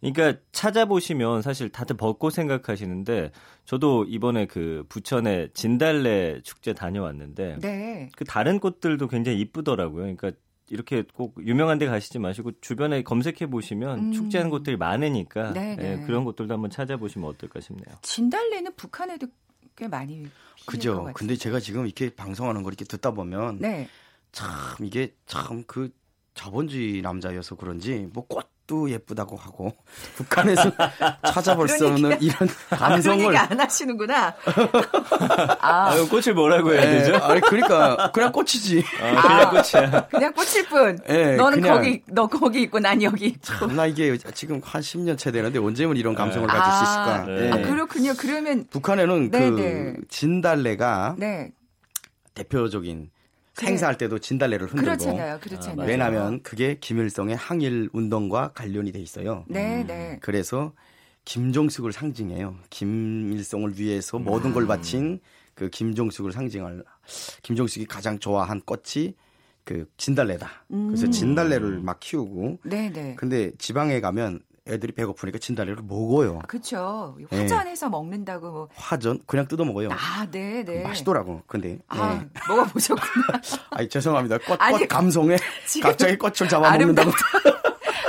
그러니까 0.00 0.38
찾아보시면 0.52 1.40
사실 1.40 1.70
다들 1.70 1.96
벚꽃 1.96 2.32
생각하시는데 2.34 3.30
저도 3.64 4.04
이번에 4.04 4.44
그 4.46 4.84
부천에 4.90 5.48
진달래 5.54 6.40
축제 6.42 6.74
다녀왔는데 6.74 7.58
네. 7.62 8.10
그 8.14 8.24
다른 8.24 8.58
꽃들도 8.58 9.08
굉장히 9.08 9.40
이쁘더라고요. 9.40 10.02
그러니까 10.02 10.32
이렇게 10.70 11.04
꼭 11.14 11.34
유명한 11.46 11.78
데 11.78 11.86
가시지 11.86 12.18
마시고 12.18 12.52
주변에 12.60 13.02
검색해 13.02 13.46
보시면 13.50 13.98
음. 13.98 14.12
축제하는 14.12 14.50
곳들이 14.50 14.76
많으니까 14.76 15.52
네, 15.52 15.76
예, 15.78 15.96
네. 15.96 16.06
그런 16.06 16.24
곳들도 16.24 16.52
한번 16.54 16.70
찾아보시면 16.70 17.28
어떨까 17.28 17.60
싶네요. 17.60 17.96
진달래는 18.02 18.74
북한에도 18.76 19.26
꽤 19.76 19.88
많이 19.88 20.14
피는 20.14 20.30
것 20.30 20.66
그죠. 20.66 20.96
같아요. 20.98 21.14
근데 21.14 21.36
제가 21.36 21.60
지금 21.60 21.84
이렇게 21.84 22.14
방송하는 22.14 22.62
걸 22.62 22.72
이렇게 22.72 22.84
듣다 22.86 23.10
보면 23.10 23.58
네. 23.58 23.88
참 24.32 24.50
이게 24.82 25.14
참 25.26 25.64
그 25.66 25.90
자본주의 26.34 27.00
남자여서 27.02 27.54
그런지 27.56 28.08
뭐 28.12 28.26
꽃 28.26 28.48
도 28.66 28.90
예쁘다고 28.90 29.36
하고 29.36 29.74
북한에서 30.16 30.72
찾아볼 31.28 31.68
수 31.68 31.78
그런 31.80 31.92
없는 31.92 32.22
이런 32.22 32.48
그런 32.70 32.80
감성을 32.80 33.24
얘기 33.26 33.36
안 33.36 33.60
하시는구나. 33.60 34.34
아, 35.60 35.90
아, 35.90 36.06
꽃을 36.10 36.34
뭐라고 36.34 36.72
해야 36.72 36.82
예, 36.82 36.86
되죠? 36.98 37.16
아니 37.16 37.42
그러니까 37.42 38.10
그냥 38.12 38.32
꽃이지. 38.32 38.82
아, 39.02 39.20
그냥 39.20 39.50
꽃이야. 39.50 40.06
그냥 40.08 40.32
꽃일 40.32 40.68
뿐. 40.68 40.98
예, 41.10 41.36
너는 41.36 41.60
그냥- 41.60 41.76
거기, 41.76 42.02
너 42.06 42.26
거기 42.26 42.62
있고 42.62 42.78
난 42.78 43.02
여기 43.02 43.26
있고. 43.26 43.66
나 43.66 43.84
이게 43.84 44.16
지금 44.32 44.62
한 44.64 44.80
10년 44.80 45.18
차 45.18 45.30
되는데 45.30 45.58
언제면 45.58 45.98
이런 45.98 46.14
감성을 46.14 46.46
네. 46.46 46.52
가질 46.52 46.72
수 46.72 46.78
아, 46.78 46.82
있을까? 46.84 47.24
네. 47.26 47.46
예. 47.46 47.50
아, 47.50 47.68
그렇군요. 47.68 48.14
그러면, 48.16 48.66
북한에는 48.70 49.30
네, 49.30 49.50
그 49.50 49.60
네. 49.60 49.94
진달래가 50.08 51.16
네. 51.18 51.50
대표적인 52.34 53.10
그래. 53.56 53.70
행사할 53.70 53.96
때도 53.98 54.18
진달래를 54.18 54.66
흔들고 54.66 54.84
그렇잖아요. 54.84 55.38
그렇잖아요. 55.40 55.88
왜냐하면 55.88 56.42
그게 56.42 56.76
김일성의 56.80 57.36
항일 57.36 57.88
운동과 57.92 58.52
관련이 58.54 58.92
돼 58.92 59.00
있어요. 59.00 59.44
네, 59.48 59.84
네. 59.84 60.18
그래서 60.20 60.72
김종숙을 61.24 61.92
상징해요. 61.92 62.56
김일성을 62.70 63.78
위해서 63.78 64.18
모든 64.18 64.50
아. 64.50 64.54
걸 64.54 64.66
바친 64.66 65.20
그 65.54 65.70
김종숙을 65.70 66.32
상징할 66.32 66.82
김종숙이 67.42 67.86
가장 67.86 68.18
좋아한 68.18 68.60
꽃이 68.62 69.14
그 69.64 69.86
진달래다. 69.96 70.50
그래서 70.68 71.06
음. 71.06 71.10
진달래를 71.10 71.80
막 71.80 72.00
키우고 72.00 72.58
네, 72.64 72.90
네. 72.90 73.14
근데 73.16 73.52
지방에 73.58 74.00
가면 74.00 74.40
애들이 74.66 74.92
배고프니까 74.92 75.38
진달래를 75.38 75.82
먹어요. 75.86 76.38
그렇죠. 76.48 77.16
네. 77.30 77.38
화전해서 77.40 77.90
먹는다고 77.90 78.50
뭐. 78.50 78.68
화전 78.74 79.20
그냥 79.26 79.46
뜯어 79.46 79.64
먹어요. 79.64 79.90
아, 79.92 80.26
네, 80.30 80.64
네. 80.64 80.82
맛있더라고. 80.82 81.42
근데 81.46 81.78
아, 81.88 82.18
네. 82.22 82.28
먹어보셨구나. 82.48 83.40
아니 83.70 83.88
죄송합니다. 83.88 84.38
꽃, 84.38 84.56
아니, 84.60 84.78
꽃 84.78 84.88
감성에 84.88 85.36
갑자기 85.82 86.16
꽃을 86.16 86.48
잡아 86.48 86.70
먹는다고. 86.70 87.10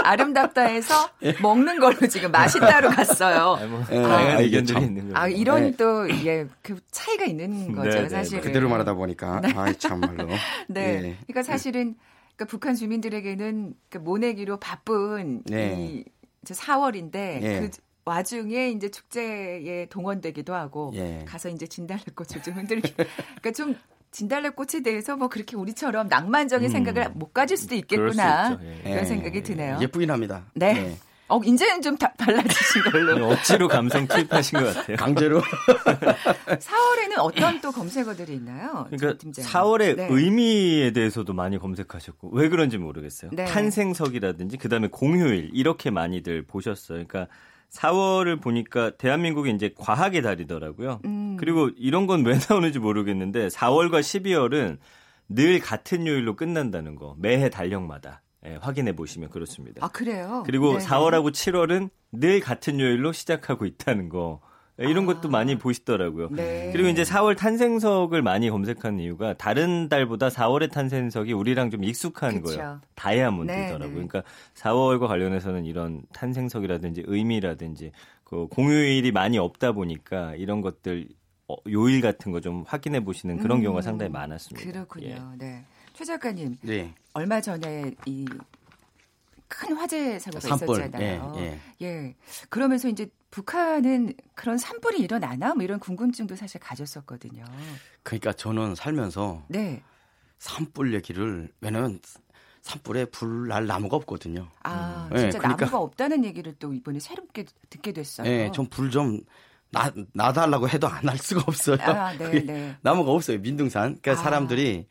아름답다 0.03 0.61
해서 0.61 1.09
먹는 1.41 1.79
걸로 1.79 2.07
지금 2.07 2.31
맛있다로 2.31 2.89
갔어요. 2.89 3.57
아, 3.59 3.65
뭐, 3.65 3.83
예, 3.91 3.97
아, 3.97 4.39
이게 4.39 4.43
의견들이 4.57 4.73
참- 4.73 4.83
있는 4.83 5.01
거예요. 5.09 5.17
아, 5.17 5.27
이런 5.27 5.61
네. 5.71 5.75
또, 5.77 6.09
예, 6.25 6.47
그 6.61 6.79
차이가 6.91 7.25
있는 7.25 7.73
거죠, 7.73 7.89
네, 7.89 8.01
네, 8.03 8.09
사실은. 8.09 8.41
그대로 8.43 8.69
말하다 8.69 8.93
보니까 8.93 9.41
아이 9.55 9.75
참말로. 9.77 10.27
네. 10.69 10.81
예. 10.81 11.17
그러니까 11.27 11.41
사실은 11.43 11.95
그러니까 12.35 12.51
북한 12.51 12.75
주민들에게는 12.75 13.73
그 13.89 13.97
모내기로 13.97 14.57
바쁜 14.59 15.41
네. 15.45 15.75
이 15.79 16.03
이제 16.45 16.53
4월인데 16.53 17.15
예. 17.41 17.59
그 17.59 17.69
와중에 18.05 18.69
이제 18.69 18.89
축제에 18.89 19.87
동원되기도 19.89 20.53
하고 20.53 20.91
예. 20.93 21.25
가서 21.27 21.49
이제 21.49 21.65
진달래꽃을 21.65 22.43
좀 22.43 22.53
흔들기. 22.53 22.93
그러니까 23.41 23.51
좀 23.51 23.75
진달래꽃에 24.11 24.83
대해서 24.83 25.17
뭐 25.17 25.27
그렇게 25.27 25.55
우리처럼 25.57 26.07
낭만적인 26.07 26.69
음. 26.69 26.71
생각을 26.71 27.09
못 27.09 27.33
가질 27.33 27.57
수도 27.57 27.69
수 27.69 27.75
있겠구나. 27.75 28.51
있죠. 28.51 28.63
예. 28.63 28.81
그런 28.83 28.99
예. 28.99 29.05
생각이 29.05 29.43
드네요. 29.43 29.79
예쁘긴 29.81 30.11
합니다. 30.11 30.45
네. 30.53 30.95
어, 31.27 31.39
이제는 31.43 31.81
좀 31.81 31.97
다, 31.97 32.13
달라지신 32.17 32.83
걸로. 32.91 33.29
억지로 33.31 33.67
감성 33.67 34.07
투입하신 34.07 34.59
것 34.59 34.75
같아요. 34.75 34.97
강제로 34.97 35.41
4월에는 36.45 37.17
어떤 37.17 37.59
또 37.61 37.71
검색어들이 37.71 38.33
있나요? 38.35 38.85
그러니까 38.89 39.17
팀장님? 39.17 39.51
4월의 39.51 39.95
네. 39.95 40.07
의미에 40.09 40.91
대해서도 40.91 41.33
많이 41.33 41.57
검색하셨고 41.57 42.29
왜 42.31 42.49
그런지 42.49 42.77
모르겠어요. 42.77 43.31
네. 43.33 43.45
탄생석이라든지 43.45 44.57
그다음에 44.57 44.87
공휴일 44.87 45.49
이렇게 45.53 45.89
많이들 45.89 46.43
보셨어요. 46.45 47.03
그러니까 47.07 47.27
4월을 47.71 48.41
보니까 48.41 48.91
대한민국이 48.91 49.49
이제 49.51 49.73
과학의 49.77 50.21
달이더라고요. 50.21 51.01
음. 51.05 51.37
그리고 51.39 51.69
이런 51.77 52.05
건 52.07 52.23
왜 52.25 52.37
나오는지 52.49 52.79
모르겠는데 52.79 53.47
4월과 53.47 53.99
12월은 54.01 54.77
늘 55.27 55.59
같은 55.59 56.05
요일로 56.05 56.35
끝난다는 56.35 56.95
거 56.95 57.15
매해 57.17 57.49
달력마다 57.49 58.21
예, 58.45 58.55
확인해 58.61 58.95
보시면 58.95 59.29
그렇습니다. 59.29 59.83
아, 59.85 59.89
그래요? 59.89 60.43
그리고 60.45 60.77
네. 60.77 60.85
4월하고 60.85 61.31
7월은 61.31 61.89
늘 62.11 62.39
같은 62.39 62.79
요일로 62.79 63.11
시작하고 63.11 63.65
있다는 63.65 64.09
거 64.09 64.41
예, 64.81 64.85
이런 64.89 65.03
아. 65.09 65.13
것도 65.13 65.29
많이 65.29 65.57
보시더라고요. 65.57 66.29
네. 66.31 66.69
그리고 66.73 66.89
이제 66.89 67.03
4월 67.03 67.37
탄생석을 67.37 68.21
많이 68.21 68.49
검색한 68.49 68.99
이유가 68.99 69.33
다른 69.33 69.87
달보다 69.89 70.27
4월의 70.29 70.71
탄생석이 70.71 71.33
우리랑 71.33 71.71
좀 71.71 71.83
익숙한 71.83 72.41
그쵸. 72.41 72.57
거예요. 72.57 72.81
다이아몬드더라고요. 72.95 73.77
네, 73.79 73.85
네. 73.87 73.93
그러니까 73.93 74.23
4월과 74.55 75.07
관련해서는 75.07 75.65
이런 75.65 76.03
탄생석이라든지 76.13 77.03
의미라든지 77.07 77.91
그 78.23 78.47
공휴일이 78.47 79.11
많이 79.11 79.37
없다 79.37 79.71
보니까 79.71 80.35
이런 80.35 80.61
것들 80.61 81.07
어, 81.47 81.55
요일 81.69 82.01
같은 82.01 82.31
거 82.31 82.39
좀 82.41 82.63
확인해 82.67 82.99
보시는 83.03 83.37
그런 83.37 83.59
음, 83.59 83.63
경우가 83.63 83.81
상당히 83.81 84.11
많았습니다. 84.11 84.71
그렇군요. 84.71 85.07
예. 85.07 85.37
네. 85.37 85.65
최 85.95 86.03
작가님, 86.05 86.57
네. 86.61 86.93
얼마 87.13 87.41
전에 87.41 87.93
이 88.05 88.25
큰 89.47 89.75
화재 89.77 90.17
사고가 90.17 90.39
산불. 90.57 90.79
있었잖아요. 90.79 91.33
예, 91.37 91.59
예. 91.83 92.15
그러면서 92.49 92.89
이제 92.89 93.07
북한은 93.29 94.13
그런 94.33 94.57
산불이 94.57 94.99
일어나나 94.99 95.53
뭐 95.53 95.63
이런 95.63 95.79
궁금증도 95.79 96.35
사실 96.35 96.59
가졌었거든요. 96.59 97.45
그러니까 98.01 98.33
저는 98.33 98.73
살면서 98.73 99.45
네. 99.47 99.83
산불 100.39 100.95
얘기를 100.95 101.47
왜냐면 101.61 101.99
산불에 102.63 103.05
불 103.05 103.47
날 103.47 103.67
나무가 103.67 103.95
없거든요. 103.97 104.49
아, 104.63 105.07
음. 105.11 105.15
진짜 105.17 105.37
예, 105.37 105.39
그러니까- 105.39 105.65
나무가 105.65 105.77
없다는 105.79 106.25
얘기를 106.25 106.55
또 106.57 106.73
이번에 106.73 106.99
새롭게 106.99 107.45
듣게 107.69 107.91
됐어요. 107.93 108.27
예, 108.27 108.51
좀불좀 108.51 109.21
나, 109.69 109.91
나달라고 110.13 110.67
해도 110.69 110.87
안 110.87 111.07
할 111.07 111.17
수가 111.19 111.43
없어요. 111.47 111.77
아, 111.81 112.17
네, 112.17 112.43
네. 112.43 112.75
나무가 112.81 113.11
없어요. 113.11 113.37
민둥산. 113.39 113.99
그러니까 114.01 114.13
아. 114.13 114.15
사람들이 114.15 114.87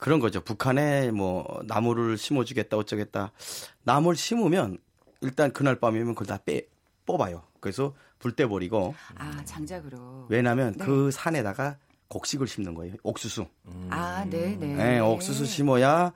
그런 0.00 0.18
거죠. 0.18 0.40
북한에 0.40 1.10
뭐 1.10 1.60
나무를 1.66 2.16
심어주겠다 2.16 2.76
어쩌겠다. 2.76 3.32
나무를 3.82 4.16
심으면 4.16 4.78
일단 5.20 5.52
그날 5.52 5.76
밤이면 5.76 6.14
그걸 6.14 6.26
다 6.26 6.38
빼, 6.44 6.66
뽑아요. 7.06 7.42
그래서 7.60 7.94
불 8.18 8.34
떼버리고 8.34 8.94
아, 9.16 9.44
장작으로. 9.44 10.26
왜냐하면 10.28 10.74
네. 10.76 10.84
그 10.84 11.10
산에다가 11.10 11.76
곡식을 12.08 12.46
심는 12.46 12.74
거예요. 12.74 12.94
옥수수. 13.02 13.46
아, 13.90 14.24
네, 14.28 14.56
네. 14.56 14.96
예, 14.96 14.98
옥수수 15.00 15.44
심어야 15.44 16.12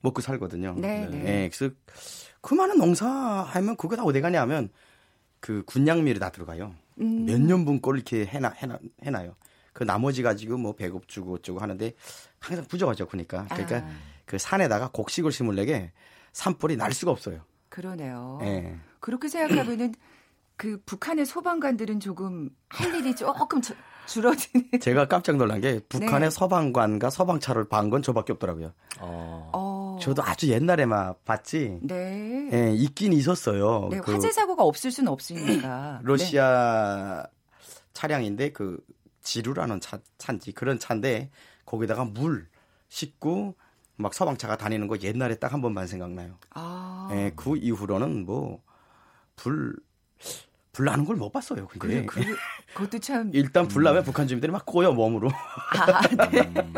먹고 0.00 0.20
살거든요. 0.20 0.74
네, 0.76 1.06
네. 1.06 1.44
예, 1.44 1.48
그래서 1.48 1.74
그 2.40 2.54
많은 2.54 2.78
농사하면 2.78 3.76
그거 3.76 3.96
다 3.96 4.02
어디 4.02 4.20
가냐 4.20 4.40
하면 4.42 4.68
그 5.40 5.62
군량미를 5.64 6.18
다 6.20 6.30
들어가요. 6.30 6.74
음. 7.00 7.24
몇 7.24 7.40
년분 7.40 7.80
걸 7.80 7.96
이렇게 7.96 8.26
해놔, 8.26 8.50
해놔, 8.50 8.78
해놔요. 9.04 9.36
그 9.78 9.84
나머지 9.84 10.24
가지고 10.24 10.56
뭐 10.56 10.74
배급 10.74 11.06
주고 11.06 11.34
어쩌고 11.34 11.60
하는데 11.60 11.92
항상 12.40 12.64
부족하죠. 12.66 13.06
그러니까. 13.06 13.46
그러니까 13.46 13.76
아. 13.76 13.90
그 14.24 14.36
산에다가 14.36 14.90
곡식을 14.92 15.30
심으려게 15.30 15.92
산불이 16.32 16.76
날 16.76 16.92
수가 16.92 17.12
없어요. 17.12 17.42
그러네요. 17.68 18.40
예. 18.42 18.74
그렇게 18.98 19.28
생각하면은 19.28 19.94
그 20.56 20.80
북한의 20.84 21.26
소방관들은 21.26 22.00
조금 22.00 22.50
할 22.68 22.92
일이 22.92 23.14
조금 23.14 23.62
주, 23.62 23.72
줄어드는. 24.08 24.68
제가 24.82 25.06
깜짝 25.06 25.36
놀란 25.36 25.60
게 25.60 25.78
북한의 25.88 26.28
네. 26.28 26.30
서방관과 26.30 27.10
서방차를 27.10 27.68
반 27.68 27.88
건 27.90 28.02
저밖에 28.02 28.32
없더라고요. 28.32 28.72
어. 28.98 29.50
어. 29.54 29.98
저도 30.02 30.24
아주 30.24 30.48
옛날에만 30.48 31.14
봤지. 31.24 31.78
네. 31.82 32.48
예, 32.52 32.72
있긴 32.74 33.12
있었어요. 33.12 33.86
네, 33.92 34.00
그 34.00 34.10
화재 34.10 34.32
사고가 34.32 34.64
없을 34.64 34.90
수는 34.90 35.12
없으니까. 35.12 36.00
네. 36.02 36.04
러시아 36.04 37.24
차량인데 37.92 38.50
그 38.52 38.78
지루라는 39.32 39.80
차, 39.80 39.98
차인지 40.16 40.52
그런 40.52 40.78
차인데 40.78 41.30
거기다가 41.66 42.04
물 42.06 42.48
싣고 42.88 43.54
막 43.96 44.14
서방차가 44.14 44.56
다니는 44.56 44.88
거 44.88 44.96
옛날에 45.02 45.34
딱 45.34 45.52
한 45.52 45.60
번만 45.60 45.86
생각나요. 45.86 46.38
아. 46.54 47.10
예, 47.12 47.32
그 47.36 47.56
이후로는 47.58 48.24
뭐 48.24 48.62
불 49.36 49.76
불 50.72 50.86
나는 50.86 51.04
걸 51.04 51.16
못 51.16 51.30
봤어요. 51.30 51.66
그래, 51.68 52.06
근데 52.06 52.06
그, 52.06 52.36
그것도 52.72 53.00
참. 53.00 53.30
일단 53.34 53.68
불 53.68 53.82
나면 53.82 54.02
북한 54.04 54.26
주민들이 54.28 54.50
막 54.50 54.64
꼬여 54.64 54.92
몸으로. 54.92 55.28
아, 55.30 56.02
네. 56.30 56.40
음. 56.56 56.72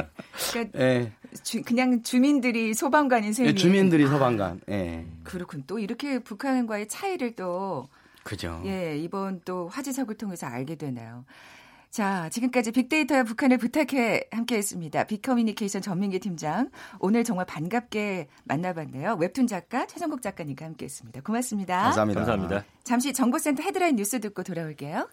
그러니까 0.51 0.79
예, 0.81 1.13
주, 1.45 1.63
그냥 1.63 2.03
주민들이 2.03 2.75
소방관인 2.75 3.33
셈이. 3.33 3.49
예, 3.51 3.55
주민들이 3.55 4.07
서방관. 4.09 4.63
예, 4.71 5.07
그렇군. 5.23 5.65
또 5.69 5.79
이렇게 5.79 6.19
북한과의 6.19 6.89
차이를 6.89 7.37
또 7.37 7.89
그죠. 8.25 8.61
예, 8.65 8.97
이번 8.99 9.41
또 9.45 9.69
화재 9.69 9.93
사고를 9.93 10.17
통해서 10.17 10.47
알게 10.47 10.75
되나요. 10.77 11.25
자, 11.91 12.29
지금까지 12.31 12.71
빅데이터와 12.71 13.25
북한을 13.25 13.59
부탁해 13.59 14.29
함께 14.31 14.57
했습니다. 14.57 15.05
빅커뮤니케이션 15.05 15.83
전민기 15.83 16.21
팀장. 16.21 16.71
오늘 17.01 17.25
정말 17.25 17.47
반갑게 17.47 18.29
만나봤네요. 18.45 19.17
웹툰 19.19 19.49
작가 19.49 19.87
최정국 19.87 20.23
작가님과 20.23 20.65
함께 20.65 20.85
했습니다. 20.85 21.21
고맙습니다. 21.21 21.83
감사합니다. 21.83 22.21
감사합니다. 22.21 22.65
잠시 22.85 23.13
정보센터 23.13 23.65
헤드라인 23.65 23.97
뉴스 23.97 24.21
듣고 24.21 24.45
돌아올게요. 24.45 25.09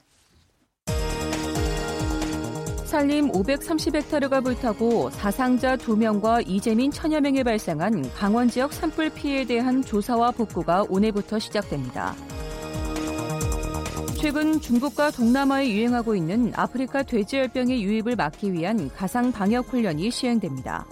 산림 2.86 3.32
530헥타르가 3.32 4.44
불타고 4.44 5.10
사상자 5.10 5.76
2명과 5.76 6.48
이재민 6.48 6.92
천여 6.92 7.20
명이 7.20 7.44
발생한 7.44 8.14
강원 8.14 8.50
지역 8.50 8.72
산불 8.72 9.10
피해에 9.10 9.46
대한 9.46 9.82
조사와 9.82 10.32
복구가 10.32 10.86
오늘부터 10.88 11.40
시작됩니다. 11.40 12.16
최근 14.20 14.60
중국과 14.60 15.12
동남아에 15.12 15.70
유행하고 15.70 16.16
있는 16.16 16.52
아프리카 16.56 17.04
돼지열병의 17.04 17.84
유입을 17.84 18.16
막기 18.16 18.52
위한 18.52 18.90
가상 18.90 19.32
방역 19.32 19.68
훈련이 19.68 20.10
시행됩니다. 20.10 20.88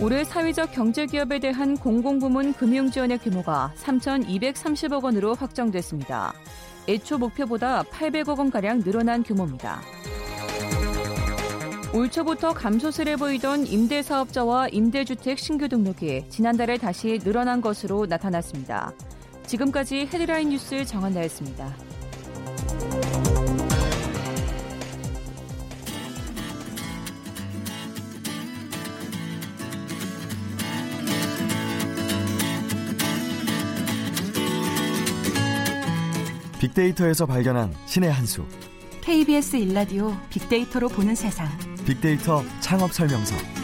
올해 0.00 0.22
사회적 0.22 0.70
경제기업에 0.72 1.40
대한 1.40 1.76
공공부문 1.76 2.54
금융지원의 2.54 3.18
규모가 3.18 3.72
3,230억 3.82 5.02
원으로 5.02 5.34
확정됐습니다. 5.34 6.32
애초 6.88 7.18
목표보다 7.18 7.82
800억 7.82 8.38
원가량 8.38 8.84
늘어난 8.84 9.24
규모입니다. 9.24 9.80
올 11.92 12.08
초부터 12.08 12.54
감소세를 12.54 13.16
보이던 13.16 13.66
임대사업자와 13.66 14.68
임대주택 14.68 15.40
신규 15.40 15.68
등록이 15.68 16.26
지난달에 16.28 16.78
다시 16.78 17.18
늘어난 17.18 17.60
것으로 17.60 18.06
나타났습니다. 18.06 18.92
지금까지 19.50 20.08
헤드라인 20.12 20.50
뉴스 20.50 20.84
정한 20.84 21.12
나였습니다. 21.12 21.74
빅데이터에서 36.60 37.26
발견한 37.26 37.74
신의 37.86 38.12
한 38.12 38.26
수. 38.26 38.46
KBS 39.00 39.56
일라디오 39.56 40.16
빅데이터로 40.28 40.88
보는 40.88 41.16
세상. 41.16 41.48
빅데이터 41.84 42.44
창업 42.60 42.92
설명서. 42.92 43.59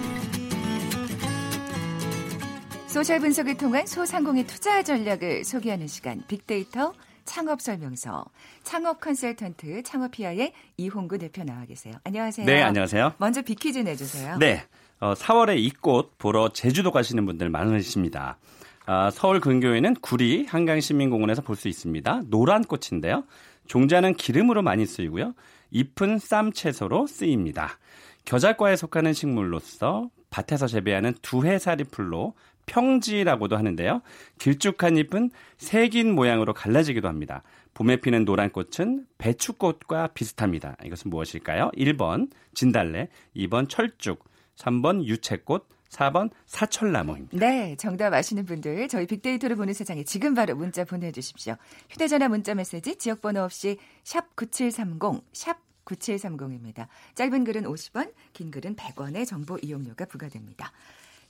소셜 2.96 3.20
분석을 3.20 3.58
통한 3.58 3.84
소상공인 3.86 4.46
투자 4.46 4.82
전략을 4.82 5.44
소개하는 5.44 5.86
시간 5.86 6.22
빅데이터 6.28 6.94
창업 7.26 7.60
설명서 7.60 8.24
창업 8.62 9.00
컨설턴트 9.02 9.82
창업피아의 9.82 10.54
이홍구 10.78 11.18
대표 11.18 11.44
나와 11.44 11.66
계세요. 11.66 11.92
안녕하세요. 12.04 12.46
네, 12.46 12.62
안녕하세요. 12.62 13.12
먼저 13.18 13.42
빅퀴즈 13.42 13.80
내주세요. 13.80 14.38
네, 14.38 14.62
어, 14.98 15.12
4월에 15.12 15.58
이 15.58 15.72
꽃 15.78 16.16
보러 16.16 16.48
제주도 16.48 16.90
가시는 16.90 17.26
분들 17.26 17.50
많으십니다. 17.50 18.38
아, 18.86 19.10
서울 19.10 19.40
근교에는 19.40 19.96
구리 19.96 20.46
한강시민공원에서 20.46 21.42
볼 21.42 21.56
수 21.56 21.68
있습니다. 21.68 22.22
노란 22.30 22.64
꽃인데요. 22.64 23.24
종자는 23.66 24.14
기름으로 24.14 24.62
많이 24.62 24.86
쓰이고요. 24.86 25.34
잎은 25.70 26.18
쌈 26.18 26.50
채소로 26.50 27.06
쓰입니다. 27.08 27.76
겨자과에 28.24 28.74
속하는 28.76 29.12
식물로서 29.12 30.08
밭에서 30.30 30.66
재배하는 30.66 31.12
두해살이 31.20 31.84
풀로 31.84 32.32
평지라고도 32.66 33.56
하는데요. 33.56 34.02
길쭉한 34.38 34.96
잎은 34.98 35.30
색인 35.56 36.14
모양으로 36.14 36.52
갈라지기도 36.52 37.08
합니다. 37.08 37.42
봄에 37.74 37.96
피는 37.96 38.24
노란 38.24 38.50
꽃은 38.50 39.06
배추꽃과 39.18 40.08
비슷합니다. 40.08 40.76
이것은 40.84 41.10
무엇일까요? 41.10 41.70
1번 41.76 42.30
진달래, 42.54 43.08
2번 43.36 43.68
철쭉, 43.68 44.24
3번 44.56 45.04
유채꽃, 45.04 45.68
4번 45.90 46.30
사철나무입니다. 46.46 47.36
네, 47.38 47.76
정답 47.76 48.12
아시는 48.12 48.44
분들 48.44 48.88
저희 48.88 49.06
빅데이터를 49.06 49.56
보는 49.56 49.72
세상에 49.72 50.04
지금 50.04 50.34
바로 50.34 50.54
문자 50.56 50.84
보내주십시오. 50.84 51.56
휴대전화 51.90 52.28
문자 52.28 52.54
메시지 52.54 52.96
지역번호 52.96 53.42
없이 53.42 53.78
샵 54.02 54.34
9730, 54.36 55.22
샵 55.32 55.58
9730입니다. 55.84 56.88
짧은 57.14 57.44
글은 57.44 57.62
50원, 57.64 58.12
긴 58.32 58.50
글은 58.50 58.74
100원의 58.76 59.26
정보 59.26 59.58
이용료가 59.62 60.06
부과됩니다. 60.06 60.72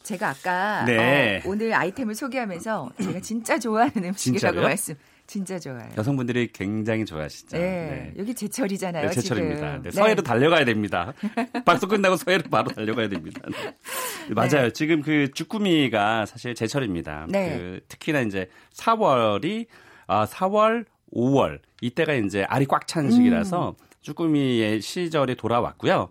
제가 0.07 0.29
아까 0.29 0.85
네. 0.85 1.39
어, 1.45 1.49
오늘 1.51 1.75
아이템을 1.75 2.15
소개하면서 2.15 2.91
제가 3.03 3.21
진짜 3.21 3.59
좋아하는 3.59 4.11
음식이라고? 4.11 4.61
말씀 4.61 4.95
진짜 5.27 5.59
좋아요. 5.59 5.89
여성분들이 5.99 6.53
굉장히 6.53 7.05
좋아하시죠. 7.05 7.59
네, 7.59 8.13
여기 8.17 8.33
제철이잖아요. 8.33 9.09
네, 9.09 9.13
제철입니다. 9.13 9.73
지금. 9.79 9.83
네, 9.83 9.91
서해로 9.91 10.23
달려가야 10.23 10.65
됩니다. 10.65 11.13
방송 11.67 11.89
끝나고 11.89 12.17
서해로 12.17 12.45
바로 12.49 12.71
달려가야 12.71 13.09
됩니다. 13.09 13.41
네. 13.51 14.35
맞아요. 14.35 14.71
지금 14.71 15.03
그 15.03 15.33
주꾸미가 15.33 16.27
사실 16.27 16.55
제철입니다. 16.55 17.27
네. 17.29 17.59
그 17.59 17.81
특히나 17.89 18.21
이제 18.21 18.49
4월이 18.75 19.67
아 20.07 20.25
4월, 20.27 20.85
5월 21.13 21.59
이때가 21.81 22.15
이제 22.15 22.45
알이 22.45 22.67
꽉 22.67 22.87
찬 22.87 23.11
시기라서 23.11 23.71
음. 23.71 23.87
주꾸미의 24.03 24.81
시절이 24.81 25.35
돌아왔고요. 25.35 26.11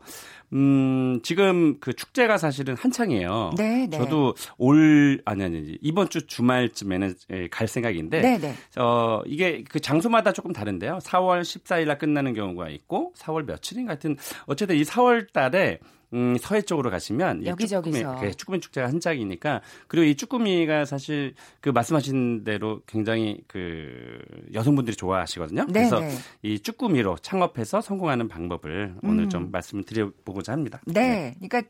음, 0.53 1.19
지금 1.23 1.79
그 1.79 1.93
축제가 1.93 2.37
사실은 2.37 2.75
한창이에요. 2.75 3.51
네, 3.57 3.87
네. 3.89 3.97
저도 3.97 4.35
올 4.57 5.21
아니 5.25 5.43
아니 5.43 5.77
이번 5.81 6.09
주 6.09 6.25
주말쯤에는 6.27 7.15
예, 7.31 7.47
갈 7.49 7.67
생각인데 7.67 8.21
네, 8.21 8.37
네. 8.37 8.55
어, 8.77 9.21
이게 9.25 9.63
그 9.67 9.79
장소마다 9.79 10.31
조금 10.33 10.53
다른데요. 10.53 10.99
4월 11.01 11.41
14일 11.41 11.87
날 11.87 11.97
끝나는 11.97 12.33
경우가 12.33 12.69
있고 12.69 13.13
4월 13.17 13.45
며칠인 13.45 13.85
같은 13.85 14.17
어쨌든 14.45 14.75
이 14.75 14.83
4월 14.83 15.31
달에 15.31 15.79
음, 16.15 16.37
서해 16.39 16.61
쪽으로 16.61 16.89
가시면 16.89 17.43
이 17.43 17.45
여기저기서. 17.47 17.99
쭈꾸미, 17.99 18.21
그 18.21 18.37
쭈꾸미 18.37 18.59
축제가 18.61 18.87
한짝이니까 18.87 19.61
그리고 19.87 20.05
이 20.05 20.15
쭈꾸미가 20.15 20.85
사실 20.85 21.35
그 21.59 21.69
말씀하신 21.69 22.45
대로 22.45 22.81
굉장히 22.87 23.41
그 23.47 24.19
여성분들이 24.53 24.95
좋아하시거든요. 24.95 25.65
네, 25.65 25.73
그래서 25.73 25.99
네. 25.99 26.11
이 26.41 26.59
쭈꾸미로 26.59 27.17
창업해서 27.17 27.81
성공하는 27.81 28.29
방법을 28.29 28.95
오늘 29.03 29.25
음. 29.25 29.29
좀 29.29 29.51
말씀을 29.51 29.83
드려보고자 29.83 30.53
합니다. 30.53 30.79
네, 30.85 31.35
그러니까 31.39 31.69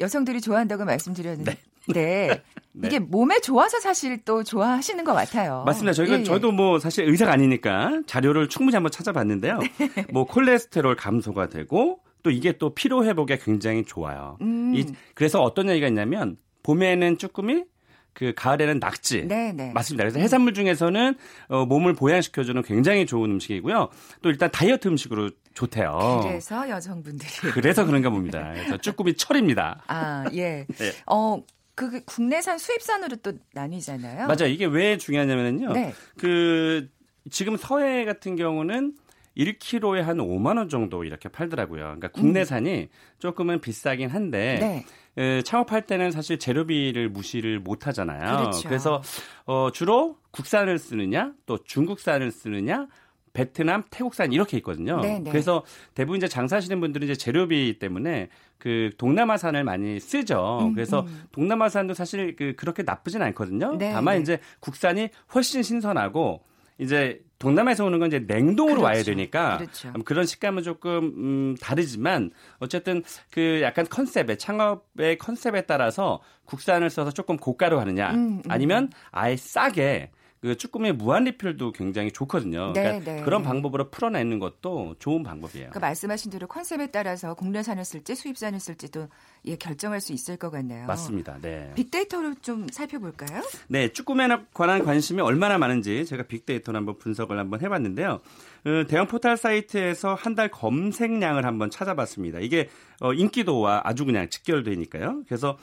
여성들이 0.00 0.40
좋아한다고 0.40 0.84
말씀드렸는데 0.84 1.56
네. 1.88 2.42
이게 2.84 2.98
몸에 2.98 3.40
좋아서 3.40 3.78
사실 3.78 4.22
또 4.24 4.42
좋아하시는 4.42 5.02
것 5.04 5.14
같아요. 5.14 5.62
맞습니다. 5.64 5.92
저희가 5.94 6.16
예, 6.16 6.20
예. 6.20 6.24
저도 6.24 6.52
뭐 6.52 6.78
사실 6.78 7.08
의사가 7.08 7.32
아니니까 7.32 8.02
자료를 8.06 8.48
충분히 8.48 8.74
한번 8.74 8.90
찾아봤는데요. 8.90 9.60
네. 9.78 10.06
뭐 10.12 10.24
콜레스테롤 10.24 10.96
감소가 10.96 11.48
되고 11.48 12.00
또 12.22 12.30
이게 12.30 12.52
또 12.52 12.74
피로 12.74 13.04
회복에 13.04 13.38
굉장히 13.38 13.84
좋아요. 13.84 14.36
음. 14.40 14.74
이, 14.74 14.86
그래서 15.14 15.42
어떤 15.42 15.68
얘기가 15.68 15.86
있냐면 15.88 16.36
봄에는 16.62 17.18
쭈꾸미, 17.18 17.64
그 18.12 18.32
가을에는 18.34 18.80
낙지. 18.80 19.26
네, 19.26 19.52
네. 19.52 19.72
맞습니다. 19.72 20.02
그래서 20.02 20.18
해산물 20.18 20.54
중에서는 20.54 21.14
어, 21.48 21.66
몸을 21.66 21.92
보양시켜주는 21.92 22.62
굉장히 22.62 23.04
좋은 23.04 23.30
음식이고요. 23.30 23.90
또 24.22 24.30
일단 24.30 24.50
다이어트 24.50 24.88
음식으로 24.88 25.30
좋대요. 25.52 26.20
그래서 26.22 26.68
여성분들이 26.68 27.30
그래서 27.52 27.84
그런가 27.84 28.08
봅니다. 28.08 28.52
그래서 28.54 28.78
쭈꾸미 28.78 29.14
철입니다. 29.14 29.82
아, 29.86 30.24
예. 30.32 30.66
네. 30.78 30.92
어, 31.06 31.42
그 31.74 32.02
국내산 32.06 32.56
수입산으로 32.56 33.16
또 33.16 33.34
나뉘잖아요. 33.52 34.26
맞아요. 34.26 34.46
이게 34.48 34.64
왜 34.64 34.96
중요하냐면요. 34.96 35.74
네. 35.74 35.92
그 36.16 36.88
지금 37.30 37.58
서해 37.58 38.06
같은 38.06 38.34
경우는 38.34 38.94
1kg에 39.36 40.00
한 40.00 40.18
5만 40.18 40.56
원 40.56 40.68
정도 40.68 41.04
이렇게 41.04 41.28
팔더라고요. 41.28 41.82
그러니까 41.82 42.08
국내산이 42.08 42.88
조금은 43.18 43.60
비싸긴 43.60 44.08
한데 44.08 44.58
네. 44.60 44.84
에, 45.22 45.42
창업할 45.42 45.86
때는 45.86 46.10
사실 46.10 46.38
재료비를 46.38 47.08
무시를 47.08 47.60
못 47.60 47.86
하잖아요. 47.86 48.38
그렇죠. 48.38 48.68
그래서 48.68 49.02
어, 49.44 49.70
주로 49.72 50.18
국산을 50.30 50.78
쓰느냐, 50.78 51.32
또 51.46 51.58
중국산을 51.62 52.30
쓰느냐, 52.30 52.86
베트남, 53.32 53.84
태국산 53.90 54.32
이렇게 54.32 54.56
있거든요. 54.58 54.98
네, 55.00 55.18
네. 55.18 55.30
그래서 55.30 55.62
대부분 55.94 56.16
이제 56.16 56.26
장사하시는 56.26 56.80
분들은 56.80 57.04
이제 57.04 57.14
재료비 57.14 57.78
때문에 57.78 58.30
그 58.56 58.90
동남아산을 58.96 59.62
많이 59.62 60.00
쓰죠. 60.00 60.60
음, 60.62 60.72
그래서 60.72 61.00
음. 61.00 61.24
동남아산도 61.32 61.92
사실 61.92 62.34
그 62.34 62.54
그렇게 62.56 62.82
나쁘진 62.82 63.20
않거든요. 63.20 63.76
네, 63.76 63.92
다만 63.92 64.16
네. 64.16 64.22
이제 64.22 64.40
국산이 64.60 65.10
훨씬 65.34 65.62
신선하고 65.62 66.42
이제 66.78 67.20
동남아에서 67.38 67.84
오는 67.84 67.98
건 67.98 68.08
이제 68.08 68.18
냉동으로 68.20 68.82
와야 68.82 68.94
그렇죠. 68.94 69.10
되니까 69.10 69.58
그렇죠. 69.58 69.92
음, 69.94 70.02
그런 70.04 70.24
식감은 70.26 70.62
조금 70.62 71.12
음, 71.16 71.56
다르지만 71.60 72.30
어쨌든 72.58 73.02
그 73.30 73.60
약간 73.62 73.86
컨셉에 73.86 74.36
창업의 74.36 75.18
컨셉에 75.18 75.62
따라서 75.62 76.20
국산을 76.44 76.88
써서 76.88 77.10
조금 77.10 77.36
고가로 77.36 77.78
하느냐 77.80 78.10
음, 78.12 78.16
음. 78.16 78.42
아니면 78.48 78.90
아예 79.10 79.36
싸게 79.36 80.10
그 80.40 80.56
쭈꾸미 80.56 80.92
무한 80.92 81.24
리필도 81.24 81.72
굉장히 81.72 82.12
좋거든요. 82.12 82.72
네, 82.72 82.82
그러니까 82.82 83.12
네. 83.12 83.22
그런 83.22 83.42
방법으로 83.42 83.90
풀어내는 83.90 84.38
것도 84.38 84.94
좋은 84.98 85.22
방법이에요. 85.24 85.70
그러니까 85.70 85.80
말씀하신 85.80 86.30
대로 86.30 86.46
컨셉에 86.46 86.88
따라서 86.92 87.34
국내산을 87.34 87.84
쓸지 87.84 88.14
수입산을 88.14 88.60
쓸지도 88.60 89.08
예, 89.46 89.56
결정할 89.56 90.00
수 90.00 90.12
있을 90.12 90.36
것 90.36 90.50
같네요. 90.50 90.86
맞습니다. 90.86 91.38
네. 91.40 91.72
빅데이터로 91.74 92.34
좀 92.42 92.66
살펴볼까요? 92.70 93.42
네, 93.68 93.92
쭈꾸미에 93.92 94.28
관한 94.54 94.84
관심이 94.84 95.20
얼마나 95.20 95.58
많은지 95.58 96.04
제가 96.06 96.22
빅데이터로 96.24 96.76
한번 96.76 96.98
분석을 96.98 97.36
한번 97.38 97.60
해봤는데요. 97.62 98.20
어, 98.64 98.84
대형 98.88 99.06
포털 99.08 99.36
사이트에서 99.36 100.14
한 100.14 100.36
달 100.36 100.50
검색량을 100.50 101.46
한번 101.46 101.70
찾아봤습니다. 101.70 102.40
이게 102.40 102.68
어, 103.00 103.14
인기도와 103.14 103.80
아주 103.84 104.04
그냥 104.04 104.28
직결되니까요. 104.28 105.22
그래서 105.26 105.56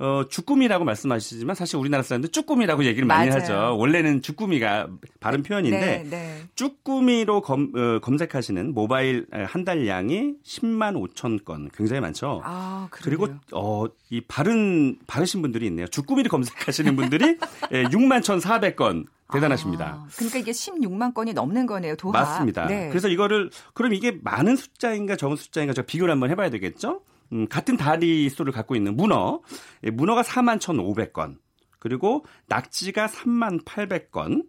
어, 0.00 0.24
주꾸미라고 0.26 0.84
말씀하시지만 0.86 1.54
사실 1.54 1.76
우리나라 1.76 2.02
사람들 2.02 2.30
쭈꾸미라고 2.30 2.84
얘기를 2.86 3.06
많이 3.06 3.28
맞아요. 3.28 3.42
하죠. 3.42 3.76
원래는 3.78 4.22
주꾸미가 4.22 4.88
발음 5.20 5.42
표현인데 5.42 5.78
네, 5.78 6.04
네. 6.08 6.42
쭈꾸미로 6.54 7.42
검, 7.42 7.70
어, 7.76 7.98
검색하시는 8.00 8.72
모바일 8.72 9.26
한 9.30 9.64
달량이 9.64 10.36
10만 10.42 10.96
5천 11.14 11.44
건 11.44 11.68
굉장히 11.74 12.00
많죠. 12.00 12.40
아, 12.44 12.88
그리고. 12.90 13.28
어, 13.52 13.84
이 14.08 14.22
바른 14.22 14.98
바르신 15.06 15.42
분들이 15.42 15.66
있네요. 15.66 15.86
주꾸미를 15.86 16.30
검색하시는 16.30 16.96
분들이 16.96 17.36
예, 17.72 17.84
6만 17.84 18.22
1,400건 18.22 19.04
대단하십니다. 19.32 19.84
아, 19.84 20.06
그러니까 20.16 20.38
이게 20.38 20.50
16만 20.50 21.12
건이 21.12 21.34
넘는 21.34 21.66
거네요. 21.66 21.94
도합. 21.96 22.14
맞습니다. 22.14 22.66
네. 22.66 22.88
그래서 22.88 23.08
이거를 23.08 23.50
그럼 23.74 23.92
이게 23.92 24.18
많은 24.22 24.56
숫자인가 24.56 25.16
적은 25.16 25.36
숫자인가 25.36 25.74
제가 25.74 25.86
비교를 25.86 26.10
한번 26.10 26.30
해봐야 26.30 26.48
되겠죠. 26.50 27.02
음, 27.32 27.46
같은 27.48 27.76
다리 27.76 28.28
수를 28.28 28.52
갖고 28.52 28.74
있는 28.76 28.96
문어, 28.96 29.40
예, 29.84 29.90
문어가 29.90 30.22
4만 30.22 30.58
1,500건, 30.58 31.36
그리고 31.78 32.24
낙지가 32.48 33.06
3만 33.06 33.64
800건, 33.64 34.44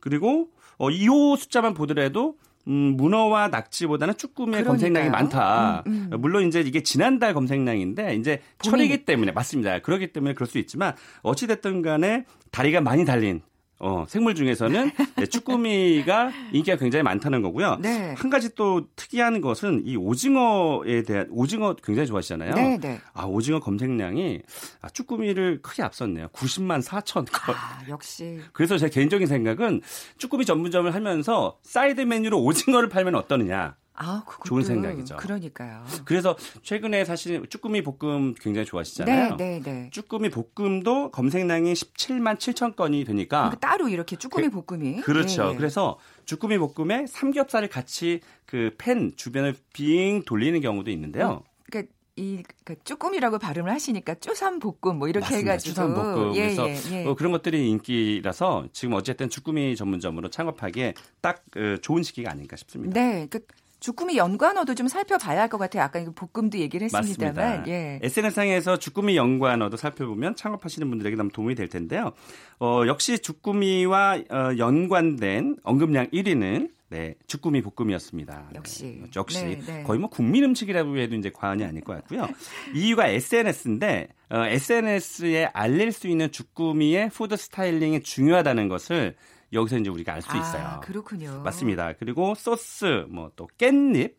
그리고 0.00 0.50
어, 0.78 0.90
이 0.90 1.06
숫자만 1.38 1.74
보더라도 1.74 2.38
음, 2.68 2.96
문어와 2.96 3.48
낙지보다는 3.48 4.16
쭈꾸미의 4.16 4.62
그러니까요. 4.62 4.72
검색량이 4.72 5.10
많다. 5.10 5.82
음, 5.86 6.10
음. 6.12 6.20
물론 6.20 6.46
이제 6.46 6.60
이게 6.60 6.82
지난달 6.82 7.34
검색량인데 7.34 8.16
이제 8.16 8.42
철이기 8.62 9.04
때문에 9.04 9.32
맞습니다. 9.32 9.78
그렇기 9.80 10.12
때문에 10.12 10.34
그럴 10.34 10.46
수 10.46 10.58
있지만 10.58 10.94
어찌 11.22 11.46
됐든 11.46 11.82
간에 11.82 12.24
다리가 12.50 12.80
많이 12.80 13.04
달린 13.04 13.40
어, 13.80 14.04
생물 14.06 14.34
중에서는 14.34 14.90
네, 15.16 15.26
쭈꾸미가 15.26 16.30
인기가 16.52 16.76
굉장히 16.76 17.02
많다는 17.02 17.40
거고요. 17.40 17.78
네. 17.80 18.14
한 18.16 18.28
가지 18.28 18.54
또 18.54 18.86
특이한 18.94 19.40
것은 19.40 19.82
이 19.86 19.96
오징어에 19.96 21.02
대한 21.02 21.26
오징어 21.30 21.74
굉장히 21.74 22.06
좋아하시잖아요. 22.06 22.54
네, 22.54 22.78
네. 22.78 23.00
아 23.14 23.24
오징어 23.24 23.58
검색량이 23.58 24.42
아, 24.82 24.88
쭈꾸미를 24.90 25.62
크게 25.62 25.82
앞섰네요. 25.82 26.28
90만 26.28 26.82
4천 26.84 27.30
건. 27.30 27.54
아, 27.54 27.82
역시 27.88 28.38
그래서 28.52 28.76
제 28.76 28.90
개인적인 28.90 29.26
생각은 29.26 29.80
쭈꾸미 30.18 30.44
전문점을 30.44 30.94
하면서 30.94 31.58
사이드 31.62 32.02
메뉴로 32.02 32.38
오징어를 32.38 32.90
팔면 32.90 33.14
어떠느냐. 33.14 33.76
아, 34.02 34.24
좋은 34.46 34.62
생각이죠. 34.62 35.16
그러니까요. 35.18 35.84
그래서 36.06 36.34
최근에 36.62 37.04
사실 37.04 37.46
쭈꾸미 37.48 37.82
볶음 37.82 38.34
굉장히 38.34 38.64
좋아하시잖아요. 38.66 39.36
네, 39.36 39.60
네, 39.60 39.62
네. 39.62 39.90
쭈꾸미 39.92 40.30
볶음도 40.30 41.10
검색량이 41.10 41.74
17만 41.74 42.38
7천 42.38 42.76
건이 42.76 43.04
되니까 43.04 43.42
그러니까 43.42 43.60
따로 43.60 43.88
이렇게 43.88 44.16
쭈꾸미 44.16 44.48
볶음이 44.48 45.02
그렇죠. 45.02 45.48
예, 45.48 45.52
예. 45.52 45.56
그래서 45.56 45.98
주꾸미 46.24 46.56
볶음에 46.58 47.06
삼겹살을 47.06 47.68
같이 47.68 48.20
그 48.46 48.70
팬 48.78 49.12
주변을 49.16 49.54
빙 49.74 50.22
돌리는 50.22 50.58
경우도 50.60 50.90
있는데요. 50.90 51.42
그러니까 51.70 51.92
이 52.16 52.42
그러니까 52.64 52.82
쭈꾸미라고 52.84 53.38
발음을 53.38 53.70
하시니까 53.70 54.14
쭈삼 54.16 54.58
볶음 54.58 54.98
뭐 54.98 55.08
이렇게 55.08 55.24
맞습니다. 55.24 55.50
해가지고 55.52 55.70
추삼볶음. 55.74 56.34
예, 56.36 56.40
그래서 56.42 56.68
예, 56.68 57.02
예. 57.02 57.06
어, 57.06 57.14
그런 57.14 57.32
것들이 57.32 57.68
인기라서 57.70 58.66
지금 58.72 58.94
어쨌든 58.94 59.28
주꾸미 59.28 59.76
전문점으로 59.76 60.30
창업하기에 60.30 60.94
딱 61.20 61.42
어, 61.56 61.76
좋은 61.82 62.02
시기가 62.02 62.30
아닐까 62.30 62.56
싶습니다. 62.56 62.98
네, 62.98 63.26
그 63.30 63.40
주꾸미 63.80 64.16
연관어도 64.16 64.74
좀 64.74 64.88
살펴봐야 64.88 65.40
할 65.40 65.48
것 65.48 65.58
같아요. 65.58 65.82
아까 65.82 65.98
이거 65.98 66.12
볶음도 66.14 66.58
얘기를 66.58 66.84
했습니다만. 66.84 67.66
예. 67.68 67.98
SNS상에서 68.02 68.76
주꾸미 68.78 69.16
연관어도 69.16 69.76
살펴보면 69.76 70.36
창업하시는 70.36 70.88
분들에게 70.88 71.16
너무 71.16 71.30
도움이 71.30 71.54
될 71.54 71.68
텐데요. 71.68 72.12
어, 72.60 72.82
역시 72.86 73.18
주꾸미와 73.18 74.18
어, 74.30 74.50
연관된 74.58 75.56
언급량 75.64 76.08
1위는 76.08 76.70
네, 76.90 77.14
주꾸미 77.26 77.62
볶음이었습니다. 77.62 78.50
역시. 78.56 78.98
네, 79.00 79.10
역시 79.16 79.44
네, 79.44 79.60
네. 79.64 79.82
거의 79.84 79.98
뭐 80.00 80.10
국민 80.10 80.44
음식이라고 80.44 80.98
해도 80.98 81.14
이제 81.14 81.30
과언이 81.30 81.64
아닐 81.64 81.82
것 81.82 81.94
같고요. 81.94 82.28
이유가 82.74 83.06
SNS인데 83.06 84.08
어, 84.30 84.44
SNS에 84.46 85.46
알릴 85.52 85.92
수 85.92 86.08
있는 86.08 86.30
주꾸미의 86.32 87.10
food 87.10 87.36
styling이 87.36 88.02
중요하다는 88.02 88.68
것을 88.68 89.14
여기서 89.52 89.78
이제 89.78 89.90
우리가 89.90 90.14
알 90.14 90.22
수 90.22 90.36
있어요. 90.36 90.62
아, 90.66 90.80
그렇군요. 90.80 91.42
맞습니다. 91.44 91.92
그리고 91.98 92.34
소스, 92.36 93.06
뭐 93.08 93.30
또 93.36 93.48
깻잎, 93.58 94.14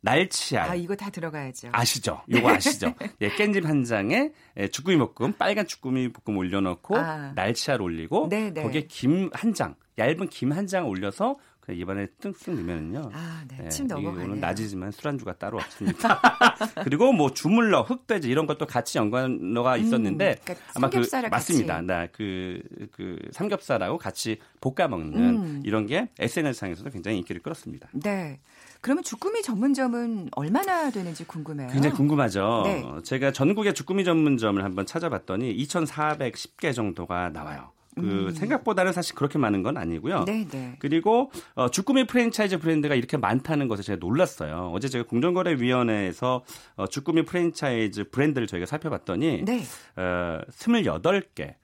날치알, 0.00 0.68
아, 0.70 0.74
이거 0.74 0.96
다 0.96 1.10
들어가야죠. 1.10 1.68
아시죠? 1.72 2.22
요거 2.30 2.48
아시죠? 2.54 2.92
예, 3.20 3.28
깻잎 3.30 3.64
한 3.64 3.84
장에 3.84 4.30
예, 4.56 4.66
주꾸미 4.68 4.96
볶음, 4.98 5.34
빨간 5.34 5.66
주꾸미 5.66 6.08
볶음 6.12 6.36
올려놓고 6.38 6.96
아. 6.98 7.32
날치알 7.36 7.80
올리고 7.80 8.28
네네. 8.28 8.62
거기에 8.62 8.82
김 8.88 9.30
한 9.32 9.54
장, 9.54 9.74
얇은 9.98 10.28
김 10.28 10.50
한 10.52 10.66
장 10.66 10.88
올려서 10.88 11.36
그냥 11.62 11.80
입안에 11.80 12.06
뜩쓱 12.20 12.54
넣으면은요. 12.54 13.10
아, 13.14 13.44
네. 13.46 13.64
예, 13.64 13.68
침 13.68 13.86
이게 13.86 13.94
넘어가네요. 13.94 14.34
낮이지만 14.34 14.90
술안주가 14.90 15.34
따로 15.34 15.58
없습니다. 15.58 16.20
그리고 16.82 17.12
뭐 17.12 17.32
주물러, 17.32 17.82
흑돼지 17.82 18.28
이런 18.28 18.46
것도 18.46 18.66
같이 18.66 18.98
연관어가 18.98 19.76
있었는데 19.76 20.30
음, 20.30 20.36
그러니까 20.42 20.66
아마 20.74 20.88
그 20.88 20.94
삼겹살을 20.94 21.30
맞습니다. 21.30 21.74
같이. 21.74 21.86
나그그 21.86 23.28
삼겹살하고 23.30 23.96
같이 23.96 24.38
볶아 24.60 24.88
먹는 24.88 25.20
음. 25.20 25.62
이런 25.64 25.86
게 25.86 26.08
SNS 26.18 26.58
상에서도 26.58 26.90
굉장히 26.90 27.18
인기를 27.18 27.40
끌었습니다. 27.42 27.90
네. 27.92 28.40
그러면 28.80 29.04
주꾸미 29.04 29.42
전문점은 29.42 30.30
얼마나 30.32 30.90
되는지 30.90 31.24
궁금해요. 31.24 31.68
굉장히 31.70 31.94
궁금하죠. 31.94 32.62
네. 32.64 32.82
어, 32.82 33.00
제가 33.04 33.30
전국의 33.30 33.74
주꾸미 33.74 34.02
전문점을 34.04 34.62
한번 34.64 34.84
찾아봤더니 34.84 35.56
2,410개 35.58 36.74
정도가 36.74 37.28
나와요. 37.28 37.70
그 37.94 38.32
생각보다는 38.34 38.92
사실 38.92 39.14
그렇게 39.14 39.38
많은 39.38 39.62
건 39.62 39.76
아니고요. 39.76 40.20
음. 40.20 40.24
네, 40.24 40.46
네. 40.48 40.76
그리고 40.78 41.30
어, 41.54 41.68
주꾸미 41.68 42.06
프랜차이즈 42.06 42.58
브랜드가 42.58 42.94
이렇게 42.94 43.16
많다는 43.16 43.68
것에 43.68 43.82
제가 43.82 43.98
놀랐어요. 44.00 44.70
어제 44.74 44.88
제가 44.88 45.04
공정거래위원회에서 45.06 46.42
어, 46.76 46.86
주꾸미 46.86 47.24
프랜차이즈 47.24 48.10
브랜드를 48.10 48.46
저희가 48.46 48.66
살펴봤더니 48.66 49.44
네. 49.44 49.62
어, 49.96 50.40
28개 50.50 51.54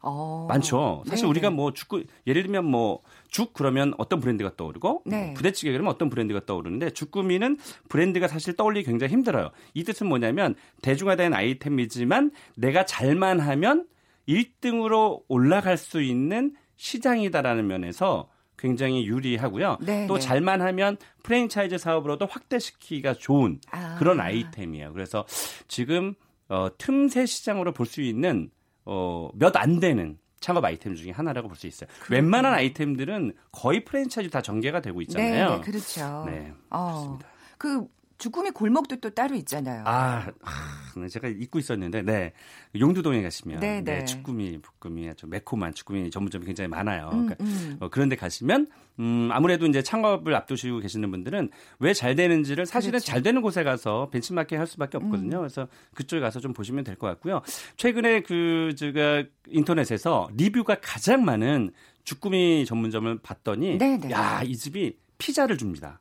어. 0.00 0.46
많죠. 0.48 1.02
사실 1.06 1.24
네, 1.24 1.30
우리가 1.30 1.48
네. 1.50 1.56
뭐 1.56 1.72
죽, 1.72 2.04
예를 2.26 2.42
들면 2.42 2.64
뭐 2.64 3.02
죽 3.30 3.52
그러면 3.52 3.94
어떤 3.98 4.20
브랜드가 4.20 4.56
떠오르고 4.56 5.02
네. 5.06 5.26
뭐 5.26 5.34
부대찌개 5.34 5.70
그러면 5.70 5.92
어떤 5.92 6.08
브랜드가 6.08 6.40
떠오르는데 6.46 6.90
주꾸미는 6.90 7.58
브랜드가 7.88 8.26
사실 8.28 8.56
떠올리기 8.56 8.86
굉장히 8.86 9.12
힘들어요. 9.12 9.50
이 9.74 9.84
뜻은 9.84 10.06
뭐냐면 10.06 10.54
대중화된 10.82 11.34
아이템이지만 11.34 12.30
내가 12.56 12.84
잘만 12.86 13.40
하면 13.40 13.86
1등으로 14.28 15.22
올라갈 15.28 15.76
수 15.76 16.02
있는 16.02 16.54
시장이다라는 16.76 17.66
면에서 17.66 18.28
굉장히 18.56 19.06
유리하고요. 19.06 19.78
네, 19.80 20.06
또 20.06 20.14
네. 20.14 20.20
잘만 20.20 20.60
하면 20.62 20.96
프랜차이즈 21.22 21.78
사업으로도 21.78 22.26
확대시키기가 22.26 23.14
좋은 23.14 23.60
아. 23.70 23.96
그런 23.98 24.20
아이템이에요. 24.20 24.92
그래서 24.92 25.24
지금 25.68 26.14
어, 26.48 26.68
틈새 26.78 27.26
시장으로 27.26 27.72
볼 27.72 27.86
수 27.86 28.00
있는 28.02 28.50
어, 28.84 29.28
몇 29.34 29.56
안 29.56 29.80
되는 29.80 30.18
창업 30.40 30.64
아이템 30.64 30.94
중에 30.94 31.10
하나라고 31.10 31.48
볼 31.48 31.56
수 31.56 31.66
있어요. 31.66 31.88
웬만한 32.10 32.52
아이템들은 32.54 33.34
거의 33.52 33.84
프랜차이즈 33.84 34.30
다 34.30 34.40
전개가 34.40 34.80
되고 34.80 34.98
네, 34.98 35.02
있잖아요. 35.02 35.56
네, 35.56 35.60
그렇죠. 35.60 36.24
네, 36.26 36.52
어. 36.70 36.86
그렇습니다. 37.18 37.28
그 37.58 37.86
주꾸미 38.18 38.50
골목도 38.50 38.96
또 38.96 39.10
따로 39.10 39.36
있잖아요. 39.36 39.84
아, 39.86 40.26
아, 40.42 40.50
네, 40.96 41.08
제가 41.08 41.28
잊고 41.28 41.58
있었는데, 41.60 42.02
네. 42.02 42.32
용두동에 42.78 43.22
가시면, 43.22 43.60
네, 43.60 43.80
네, 43.80 44.00
네. 44.00 44.04
주꾸미, 44.04 44.58
볶음이 44.80 45.08
아주 45.08 45.26
매콤한 45.28 45.72
주꾸미 45.74 46.10
전문점이 46.10 46.44
굉장히 46.44 46.66
많아요. 46.68 47.10
음, 47.12 47.26
그러니까 47.26 47.36
음. 47.44 47.76
어, 47.78 47.88
그런데 47.88 48.16
가시면, 48.16 48.66
음, 48.98 49.28
아무래도 49.32 49.66
이제 49.66 49.82
창업을 49.82 50.34
앞두시고 50.34 50.80
계시는 50.80 51.10
분들은 51.12 51.50
왜 51.78 51.94
잘 51.94 52.16
되는지를 52.16 52.66
사실은 52.66 52.98
그렇죠. 52.98 53.06
잘 53.06 53.22
되는 53.22 53.40
곳에 53.40 53.62
가서 53.62 54.10
벤치마킹 54.10 54.58
할 54.58 54.66
수밖에 54.66 54.98
음. 54.98 55.04
없거든요. 55.04 55.38
그래서 55.38 55.68
그쪽에 55.94 56.20
가서 56.20 56.40
좀 56.40 56.52
보시면 56.52 56.82
될 56.84 56.96
것 56.96 57.06
같고요. 57.06 57.42
최근에 57.76 58.22
그, 58.22 58.74
제가 58.76 59.22
인터넷에서 59.46 60.28
리뷰가 60.36 60.78
가장 60.82 61.24
많은 61.24 61.70
주꾸미 62.02 62.64
전문점을 62.66 63.18
봤더니, 63.22 63.78
네, 63.78 63.96
네. 63.96 64.10
야, 64.10 64.42
이 64.42 64.56
집이 64.56 64.96
피자를 65.18 65.56
줍니다. 65.56 66.00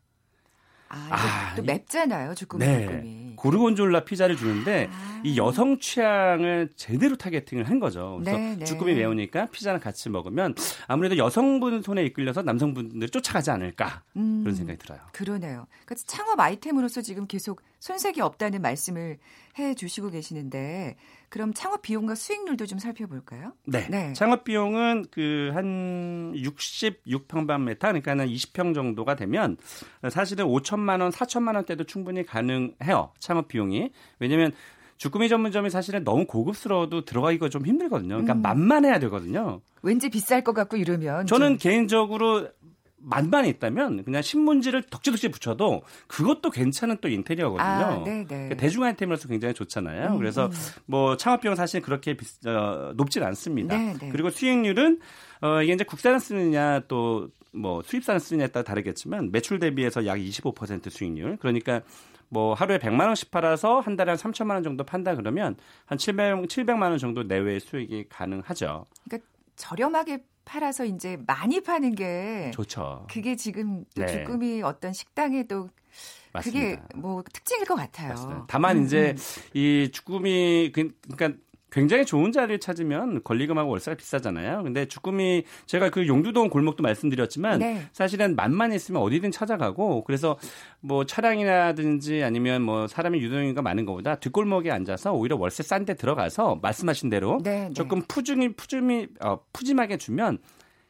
아, 0.89 1.07
아, 1.11 1.55
또 1.55 1.63
이- 1.63 1.65
맵잖아요, 1.65 2.33
주꾸미 2.35 2.65
볶음이. 2.65 3.33
고르곤졸라 3.35 4.05
피자를 4.05 4.35
주는데 4.37 4.89
아. 4.91 5.21
이 5.23 5.37
여성 5.37 5.79
취향을 5.79 6.69
제대로 6.75 7.15
타겟팅을 7.15 7.69
한 7.69 7.79
거죠. 7.79 8.19
그래서 8.21 8.37
네, 8.37 8.55
네. 8.55 8.65
주꾸미 8.65 8.93
매우니까 8.95 9.47
피자랑 9.47 9.79
같이 9.79 10.09
먹으면 10.09 10.55
아무래도 10.87 11.17
여성분 11.17 11.81
손에 11.81 12.03
이끌려서 12.05 12.41
남성분들이 12.41 13.09
쫓아가지 13.11 13.51
않을까 13.51 14.03
음. 14.15 14.41
그런 14.43 14.55
생각이 14.55 14.79
들어요. 14.79 14.99
그러네요. 15.11 15.67
그러니까 15.85 15.95
창업 16.07 16.39
아이템으로서 16.39 17.01
지금 17.01 17.27
계속 17.27 17.61
손색이 17.79 18.21
없다는 18.21 18.61
말씀을 18.61 19.17
해 19.59 19.73
주시고 19.75 20.09
계시는데 20.09 20.95
그럼 21.29 21.53
창업 21.53 21.81
비용과 21.81 22.15
수익률도 22.15 22.65
좀 22.65 22.79
살펴볼까요? 22.79 23.51
네. 23.65 23.85
네. 23.89 24.13
창업 24.13 24.43
비용은 24.45 25.05
그 25.11 25.51
한 25.53 26.33
66평방미터 26.35 27.79
그러니까 27.79 28.11
한 28.11 28.19
20평 28.19 28.73
정도가 28.73 29.15
되면 29.15 29.57
사실은 30.09 30.45
5천만 30.45 31.01
원, 31.01 31.11
4천만 31.11 31.55
원대도 31.55 31.83
충분히 31.85 32.25
가능해요. 32.25 33.11
창업 33.19 33.47
비용이. 33.47 33.91
왜냐면 34.19 34.51
주꾸미 34.97 35.29
전문점이 35.29 35.69
사실은 35.69 36.03
너무 36.03 36.25
고급스러워도 36.25 37.05
들어가기가 37.05 37.49
좀 37.49 37.65
힘들거든요. 37.65 38.09
그러니까 38.15 38.33
음. 38.33 38.41
만만해야 38.41 38.97
되거든요. 38.99 39.61
왠지 39.83 40.09
비쌀 40.09 40.43
것 40.43 40.53
같고 40.53 40.75
이러면 40.77 41.27
저는 41.27 41.49
좀- 41.49 41.57
개인적으로 41.57 42.49
만만이 42.99 43.49
있다면 43.49 44.03
그냥 44.03 44.21
신문지를 44.21 44.83
덕지덕지 44.83 45.29
붙여도 45.29 45.83
그것도 46.07 46.49
괜찮은 46.49 46.97
또 46.99 47.07
인테리어거든요. 47.07 47.67
아, 47.67 48.03
네, 48.03 48.19
네. 48.19 48.25
그러니까 48.25 48.55
대중 48.55 48.83
아이템으로서 48.83 49.27
굉장히 49.27 49.53
좋잖아요. 49.53 50.13
음, 50.13 50.17
그래서 50.17 50.47
음. 50.47 50.51
뭐 50.85 51.15
창업 51.17 51.41
비용 51.41 51.55
사실 51.55 51.81
그렇게 51.81 52.15
비, 52.15 52.25
어, 52.47 52.93
높진 52.95 53.23
않습니다. 53.23 53.77
네, 53.77 53.93
네. 53.99 54.09
그리고 54.09 54.29
수익률은 54.29 54.99
어, 55.41 55.61
이게 55.61 55.73
이제 55.73 55.83
국산을 55.83 56.19
쓰느냐 56.19 56.81
또 56.87 57.29
뭐 57.57 57.81
수입산을 57.81 58.19
쓰느냐에 58.19 58.47
따라 58.47 58.63
다르겠지만 58.63 59.31
매출 59.31 59.59
대비해서 59.59 60.05
약 60.05 60.17
25% 60.17 60.89
수익률. 60.89 61.37
그러니까 61.37 61.81
뭐 62.29 62.53
하루에 62.53 62.77
100만 62.77 63.07
원씩 63.07 63.31
팔아서 63.31 63.79
한 63.79 63.95
달에 63.95 64.11
한 64.11 64.17
3천만 64.17 64.51
원 64.51 64.63
정도 64.63 64.83
판다 64.83 65.15
그러면 65.15 65.55
한 65.85 65.97
700, 65.97 66.47
700만 66.47 66.83
원 66.83 66.97
정도 66.97 67.23
내외의 67.23 67.59
수익이 67.59 68.05
가능하죠. 68.09 68.85
그러니까 69.05 69.27
저렴하게 69.55 70.23
팔아서 70.47 70.85
이제 70.85 71.17
많이 71.27 71.61
파는 71.61 71.93
게 71.95 72.51
좋죠. 72.53 73.05
그게 73.11 73.35
지금 73.35 73.83
또 73.95 74.05
네. 74.05 74.07
주꾸미 74.07 74.61
어떤 74.63 74.93
식당에도 74.93 75.69
그게 76.41 76.75
맞습니다. 76.77 76.87
뭐 76.95 77.23
특징일 77.33 77.65
것 77.65 77.75
같아요. 77.75 78.09
맞습니다. 78.09 78.45
다만 78.47 78.77
음, 78.77 78.85
이제 78.85 79.15
음. 79.17 79.51
이 79.53 79.89
주꾸미 79.91 80.71
그- 80.73 80.95
그러니까 81.11 81.39
굉장히 81.71 82.05
좋은 82.05 82.31
자리를 82.31 82.59
찾으면 82.59 83.23
권리금하고 83.23 83.69
월세가 83.69 83.97
비싸잖아요. 83.97 84.63
근데 84.63 84.85
주꾸미 84.85 85.43
제가 85.65 85.89
그 85.89 86.07
용두동 86.07 86.49
골목도 86.49 86.83
말씀드렸지만 86.83 87.59
네. 87.59 87.81
사실은 87.91 88.35
만만 88.35 88.73
있으면 88.73 89.01
어디든 89.01 89.31
찾아가고 89.31 90.03
그래서 90.03 90.37
뭐 90.79 91.05
차량이라든지 91.05 92.23
아니면 92.23 92.61
뭐 92.61 92.87
사람이 92.87 93.19
유동인가 93.19 93.61
많은 93.61 93.85
것보다 93.85 94.15
뒷골목에 94.15 94.71
앉아서 94.71 95.13
오히려 95.13 95.35
월세 95.37 95.63
싼 95.63 95.87
데 95.87 95.93
들어가서 95.93 96.59
말씀하신 96.61 97.09
대로 97.09 97.39
네, 97.43 97.67
네. 97.67 97.73
조금 97.73 98.01
푸짐히 98.07 98.53
푸짐히 98.55 99.07
어, 99.21 99.39
푸짐하게 99.53 99.97
주면 99.97 100.39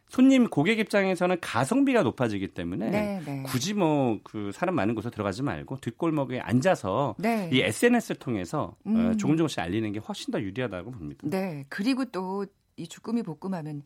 손님 0.09 0.49
고객 0.49 0.79
입장에서는 0.79 1.37
가성비가 1.41 2.03
높아지기 2.03 2.49
때문에 2.49 2.89
네, 2.89 3.21
네. 3.25 3.43
굳이 3.43 3.73
뭐 3.73 4.19
그 4.23 4.51
사람 4.53 4.75
많은 4.75 4.95
곳에 4.95 5.09
들어가지 5.09 5.43
말고 5.43 5.79
뒷골목에 5.81 6.39
앉아서 6.39 7.15
네. 7.17 7.49
이 7.51 7.61
SNS를 7.61 8.17
통해서 8.17 8.75
어, 8.85 8.89
음. 8.89 9.17
조금 9.17 9.37
조금씩 9.37 9.59
알리는 9.59 9.91
게 9.91 9.99
훨씬 9.99 10.31
더 10.31 10.41
유리하다고 10.41 10.91
봅니다. 10.91 11.21
네. 11.23 11.65
그리고 11.69 12.05
또 12.05 12.45
이 12.77 12.87
주꾸미 12.87 13.23
볶음하면 13.23 13.83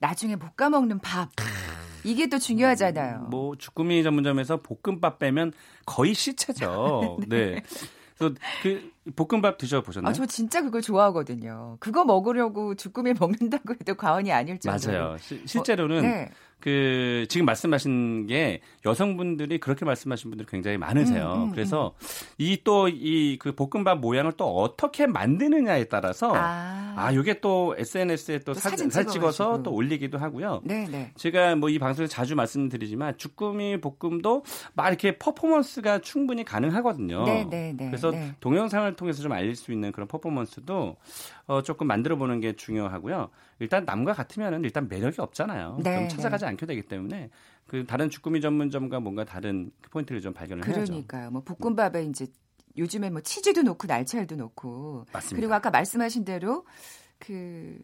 나중에 0.00 0.36
볶아 0.36 0.68
먹는 0.68 0.98
밥 0.98 1.30
이게 2.02 2.26
또 2.26 2.38
중요하잖아요. 2.38 3.28
뭐 3.30 3.56
주꾸미 3.56 4.02
전문점에서 4.02 4.60
볶음밥 4.60 5.18
빼면 5.20 5.52
거의 5.86 6.14
시체죠. 6.14 7.18
네. 7.28 7.62
그래서 8.18 8.34
그 8.62 8.90
볶음밥 9.16 9.58
드셔 9.58 9.82
보셨나요? 9.82 10.10
아, 10.10 10.12
저 10.12 10.24
진짜 10.26 10.62
그걸 10.62 10.80
좋아하거든요. 10.82 11.76
그거 11.80 12.04
먹으려고 12.04 12.74
주꾸미 12.74 13.12
먹는다고 13.20 13.74
해도 13.74 13.94
과언이 13.94 14.32
아닐 14.32 14.58
정도로. 14.58 14.92
맞아요. 14.98 15.18
시- 15.18 15.42
실제로는 15.46 16.02
네. 16.02 16.30
그 16.60 17.26
지금 17.28 17.44
말씀하신 17.44 18.26
게 18.26 18.62
여성분들이 18.86 19.58
그렇게 19.58 19.84
말씀하신 19.84 20.30
분들이 20.30 20.46
굉장히 20.50 20.78
많으세요. 20.78 21.34
음, 21.36 21.42
음, 21.42 21.50
그래서 21.50 21.94
이 22.38 22.56
또 22.64 22.88
이 22.88 23.36
그 23.38 23.54
볶음밥 23.54 23.98
모양을 23.98 24.32
또 24.38 24.46
어떻게 24.56 25.06
만드느냐에 25.06 25.84
따라서 25.84 26.32
아, 26.34 26.94
아, 26.96 27.14
요게 27.14 27.40
또 27.40 27.74
SNS에 27.76 28.38
또, 28.38 28.54
또 28.54 28.54
사진, 28.54 28.88
사진 28.88 28.90
사진 28.90 29.12
찍어서. 29.12 29.62
또 29.62 29.72
올리기도 29.74 30.16
하고요. 30.18 30.62
네, 30.64 30.86
네. 30.90 31.12
제가 31.16 31.54
뭐 31.56 31.68
이 31.68 31.78
방송에서 31.78 32.10
자주 32.10 32.34
말씀드리지만 32.36 33.18
주꾸미 33.18 33.80
볶음도 33.82 34.44
막 34.74 34.88
이렇게 34.88 35.18
퍼포먼스가 35.18 35.98
충분히 35.98 36.44
가능하거든요. 36.44 37.24
네, 37.24 37.44
네, 37.50 37.74
네, 37.76 37.86
그래서 37.88 38.10
네. 38.10 38.32
동영상을 38.40 38.93
통해서 38.94 39.22
좀 39.22 39.32
알릴 39.32 39.56
수 39.56 39.72
있는 39.72 39.92
그런 39.92 40.08
퍼포먼스도 40.08 40.96
어, 41.46 41.62
조금 41.62 41.86
만들어 41.86 42.16
보는 42.16 42.40
게 42.40 42.54
중요하고요. 42.54 43.30
일단 43.58 43.84
남과 43.84 44.12
같으면은 44.12 44.64
일단 44.64 44.88
매력이 44.88 45.20
없잖아요. 45.20 45.78
네, 45.82 45.94
그럼 45.94 46.08
찾아가지 46.08 46.44
않게 46.46 46.66
되기 46.66 46.82
때문에 46.82 47.30
그 47.66 47.84
다른 47.86 48.10
주꾸미 48.10 48.40
전문점과 48.40 49.00
뭔가 49.00 49.24
다른 49.24 49.70
그 49.80 49.90
포인트를 49.90 50.20
좀 50.20 50.32
발견을 50.32 50.66
해야죠. 50.66 50.84
그러니까요. 50.84 51.30
뭐 51.30 51.42
볶음밥에 51.42 52.04
이제 52.04 52.26
요즘에 52.76 53.10
뭐 53.10 53.20
치즈도 53.20 53.62
넣고 53.62 53.86
날치알도 53.86 54.36
넣고 54.36 55.06
맞습니다. 55.12 55.36
그리고 55.36 55.54
아까 55.54 55.70
말씀하신 55.70 56.24
대로 56.24 56.64
그 57.18 57.78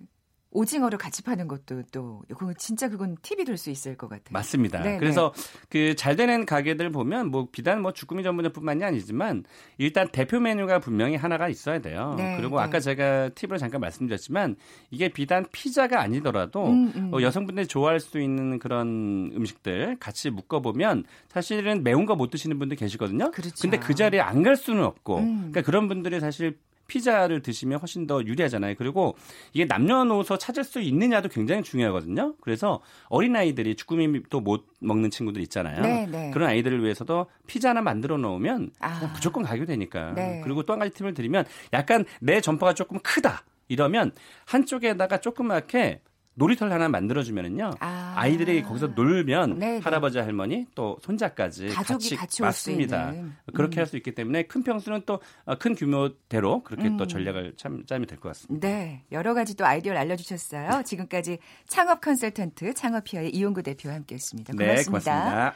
오징어를 0.52 0.98
같이 0.98 1.22
파는 1.22 1.46
것도 1.48 1.82
또 1.92 2.22
그건 2.28 2.54
진짜 2.58 2.88
그건 2.88 3.16
팁이 3.22 3.44
될 3.44 3.56
수 3.56 3.70
있을 3.70 3.96
것 3.96 4.08
같아요. 4.08 4.30
맞습니다. 4.32 4.80
네, 4.82 4.98
그래서 4.98 5.32
그 5.68 5.94
잘 5.96 6.16
되는 6.16 6.46
가게들 6.46 6.90
보면 6.90 7.30
뭐 7.30 7.48
비단 7.52 7.82
뭐 7.82 7.92
주꾸미 7.92 8.22
전문점뿐만이 8.22 8.82
아니지만 8.84 9.44
일단 9.78 10.08
대표 10.10 10.40
메뉴가 10.40 10.78
분명히 10.80 11.16
하나가 11.16 11.48
있어야 11.48 11.80
돼요. 11.80 12.14
네, 12.16 12.36
그리고 12.38 12.58
네. 12.58 12.64
아까 12.64 12.80
제가 12.80 13.30
팁을 13.34 13.58
잠깐 13.58 13.80
말씀드렸지만 13.80 14.56
이게 14.90 15.08
비단 15.08 15.44
피자가 15.52 16.00
아니더라도 16.00 16.66
음, 16.68 16.92
음. 16.96 17.10
어, 17.14 17.20
여성분들이 17.22 17.66
좋아할 17.66 18.00
수 18.00 18.20
있는 18.20 18.58
그런 18.58 19.30
음식들 19.36 19.96
같이 20.00 20.30
묶어 20.30 20.60
보면 20.60 21.04
사실은 21.28 21.82
매운 21.84 22.06
거 22.06 22.14
못 22.14 22.30
드시는 22.30 22.58
분들 22.58 22.76
계시거든요. 22.76 23.30
그렇죠. 23.30 23.54
근데 23.62 23.78
그 23.78 23.94
자리에 23.94 24.20
안 24.20 24.40
갈 24.42 24.56
수는 24.56 24.82
없고 24.84 25.18
음. 25.18 25.36
그러니까 25.36 25.60
그런 25.62 25.86
분들이 25.86 26.18
사실 26.18 26.58
피자를 26.90 27.40
드시면 27.40 27.78
훨씬 27.78 28.08
더 28.08 28.20
유리하잖아요. 28.24 28.74
그리고 28.76 29.16
이게 29.52 29.64
남녀노소 29.64 30.38
찾을 30.38 30.64
수 30.64 30.80
있느냐도 30.80 31.28
굉장히 31.28 31.62
중요하거든요. 31.62 32.34
그래서 32.40 32.80
어린 33.08 33.36
아이들이 33.36 33.76
주꾸미도 33.76 34.40
못 34.40 34.66
먹는 34.80 35.10
친구들 35.10 35.40
있잖아요. 35.42 35.80
네, 35.82 36.06
네. 36.10 36.30
그런 36.32 36.48
아이들을 36.48 36.82
위해서도 36.82 37.26
피자 37.46 37.70
하나 37.70 37.80
만들어 37.80 38.16
놓으면 38.16 38.72
아. 38.80 39.08
무조건 39.14 39.44
가게 39.44 39.64
되니까. 39.64 40.12
네. 40.14 40.40
그리고 40.42 40.64
또 40.64 40.72
한 40.72 40.80
가지 40.80 40.92
팁을 40.94 41.14
드리면 41.14 41.44
약간 41.72 42.04
내 42.20 42.40
점퍼가 42.40 42.74
조금 42.74 42.98
크다. 43.00 43.44
이러면 43.68 44.10
한쪽에다가 44.46 45.18
조그맣게 45.18 46.00
놀이터를 46.40 46.72
하나 46.72 46.88
만들어주면은요. 46.88 47.70
아. 47.80 48.14
아이들이 48.16 48.62
거기서 48.62 48.88
놀면 48.88 49.58
네, 49.58 49.72
네. 49.72 49.78
할아버지 49.78 50.18
할머니 50.18 50.66
또 50.74 50.98
손자까지 51.02 51.68
가족이 51.68 52.16
같이 52.16 52.42
올수 52.42 52.70
맞습니다. 52.70 53.12
그렇게 53.54 53.78
음. 53.78 53.80
할수 53.80 53.96
있기 53.96 54.12
때문에 54.14 54.44
큰 54.44 54.62
평수는 54.64 55.02
또 55.06 55.20
큰 55.58 55.74
규모대로 55.74 56.62
그렇게 56.62 56.88
음. 56.88 56.96
또 56.96 57.06
전략을 57.06 57.54
참 57.56 57.84
짜면 57.86 58.06
될 58.06 58.18
것 58.18 58.30
같습니다. 58.30 58.66
네, 58.66 59.02
여러 59.12 59.34
가지 59.34 59.54
또 59.56 59.66
아이디어를 59.66 60.00
알려주셨어요. 60.00 60.82
지금까지 60.84 61.38
창업 61.66 62.00
컨설턴트 62.00 62.74
창업피아의 62.74 63.30
이용구 63.34 63.62
대표와 63.62 63.94
함께했습니다. 63.96 64.52
고맙습니다. 64.54 64.74
네, 64.74 64.84
고맙습니다. 64.84 65.54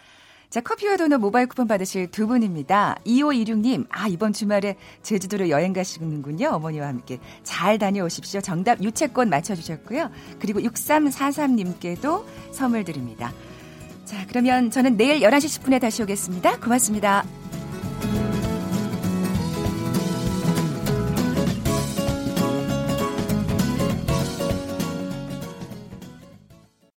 자, 0.54 0.60
커피와 0.60 0.96
도넛 0.96 1.18
모바일 1.20 1.48
쿠폰 1.48 1.66
받으실 1.66 2.08
두 2.12 2.28
분입니다. 2.28 2.94
2526님, 3.04 3.86
아, 3.90 4.06
이번 4.06 4.32
주말에 4.32 4.76
제주도로 5.02 5.48
여행 5.48 5.72
가시는군요. 5.72 6.50
어머니와 6.50 6.86
함께 6.86 7.18
잘 7.42 7.76
다녀오십시오. 7.76 8.40
정답 8.40 8.80
유채권 8.80 9.30
맞춰주셨고요. 9.30 10.12
그리고 10.38 10.60
6343님께도 10.60 12.24
선물 12.52 12.84
드립니다. 12.84 13.32
자, 14.04 14.24
그러면 14.28 14.70
저는 14.70 14.96
내일 14.96 15.22
11시 15.22 15.60
10분에 15.60 15.80
다시 15.80 16.04
오겠습니다. 16.04 16.60
고맙습니다. 16.60 17.24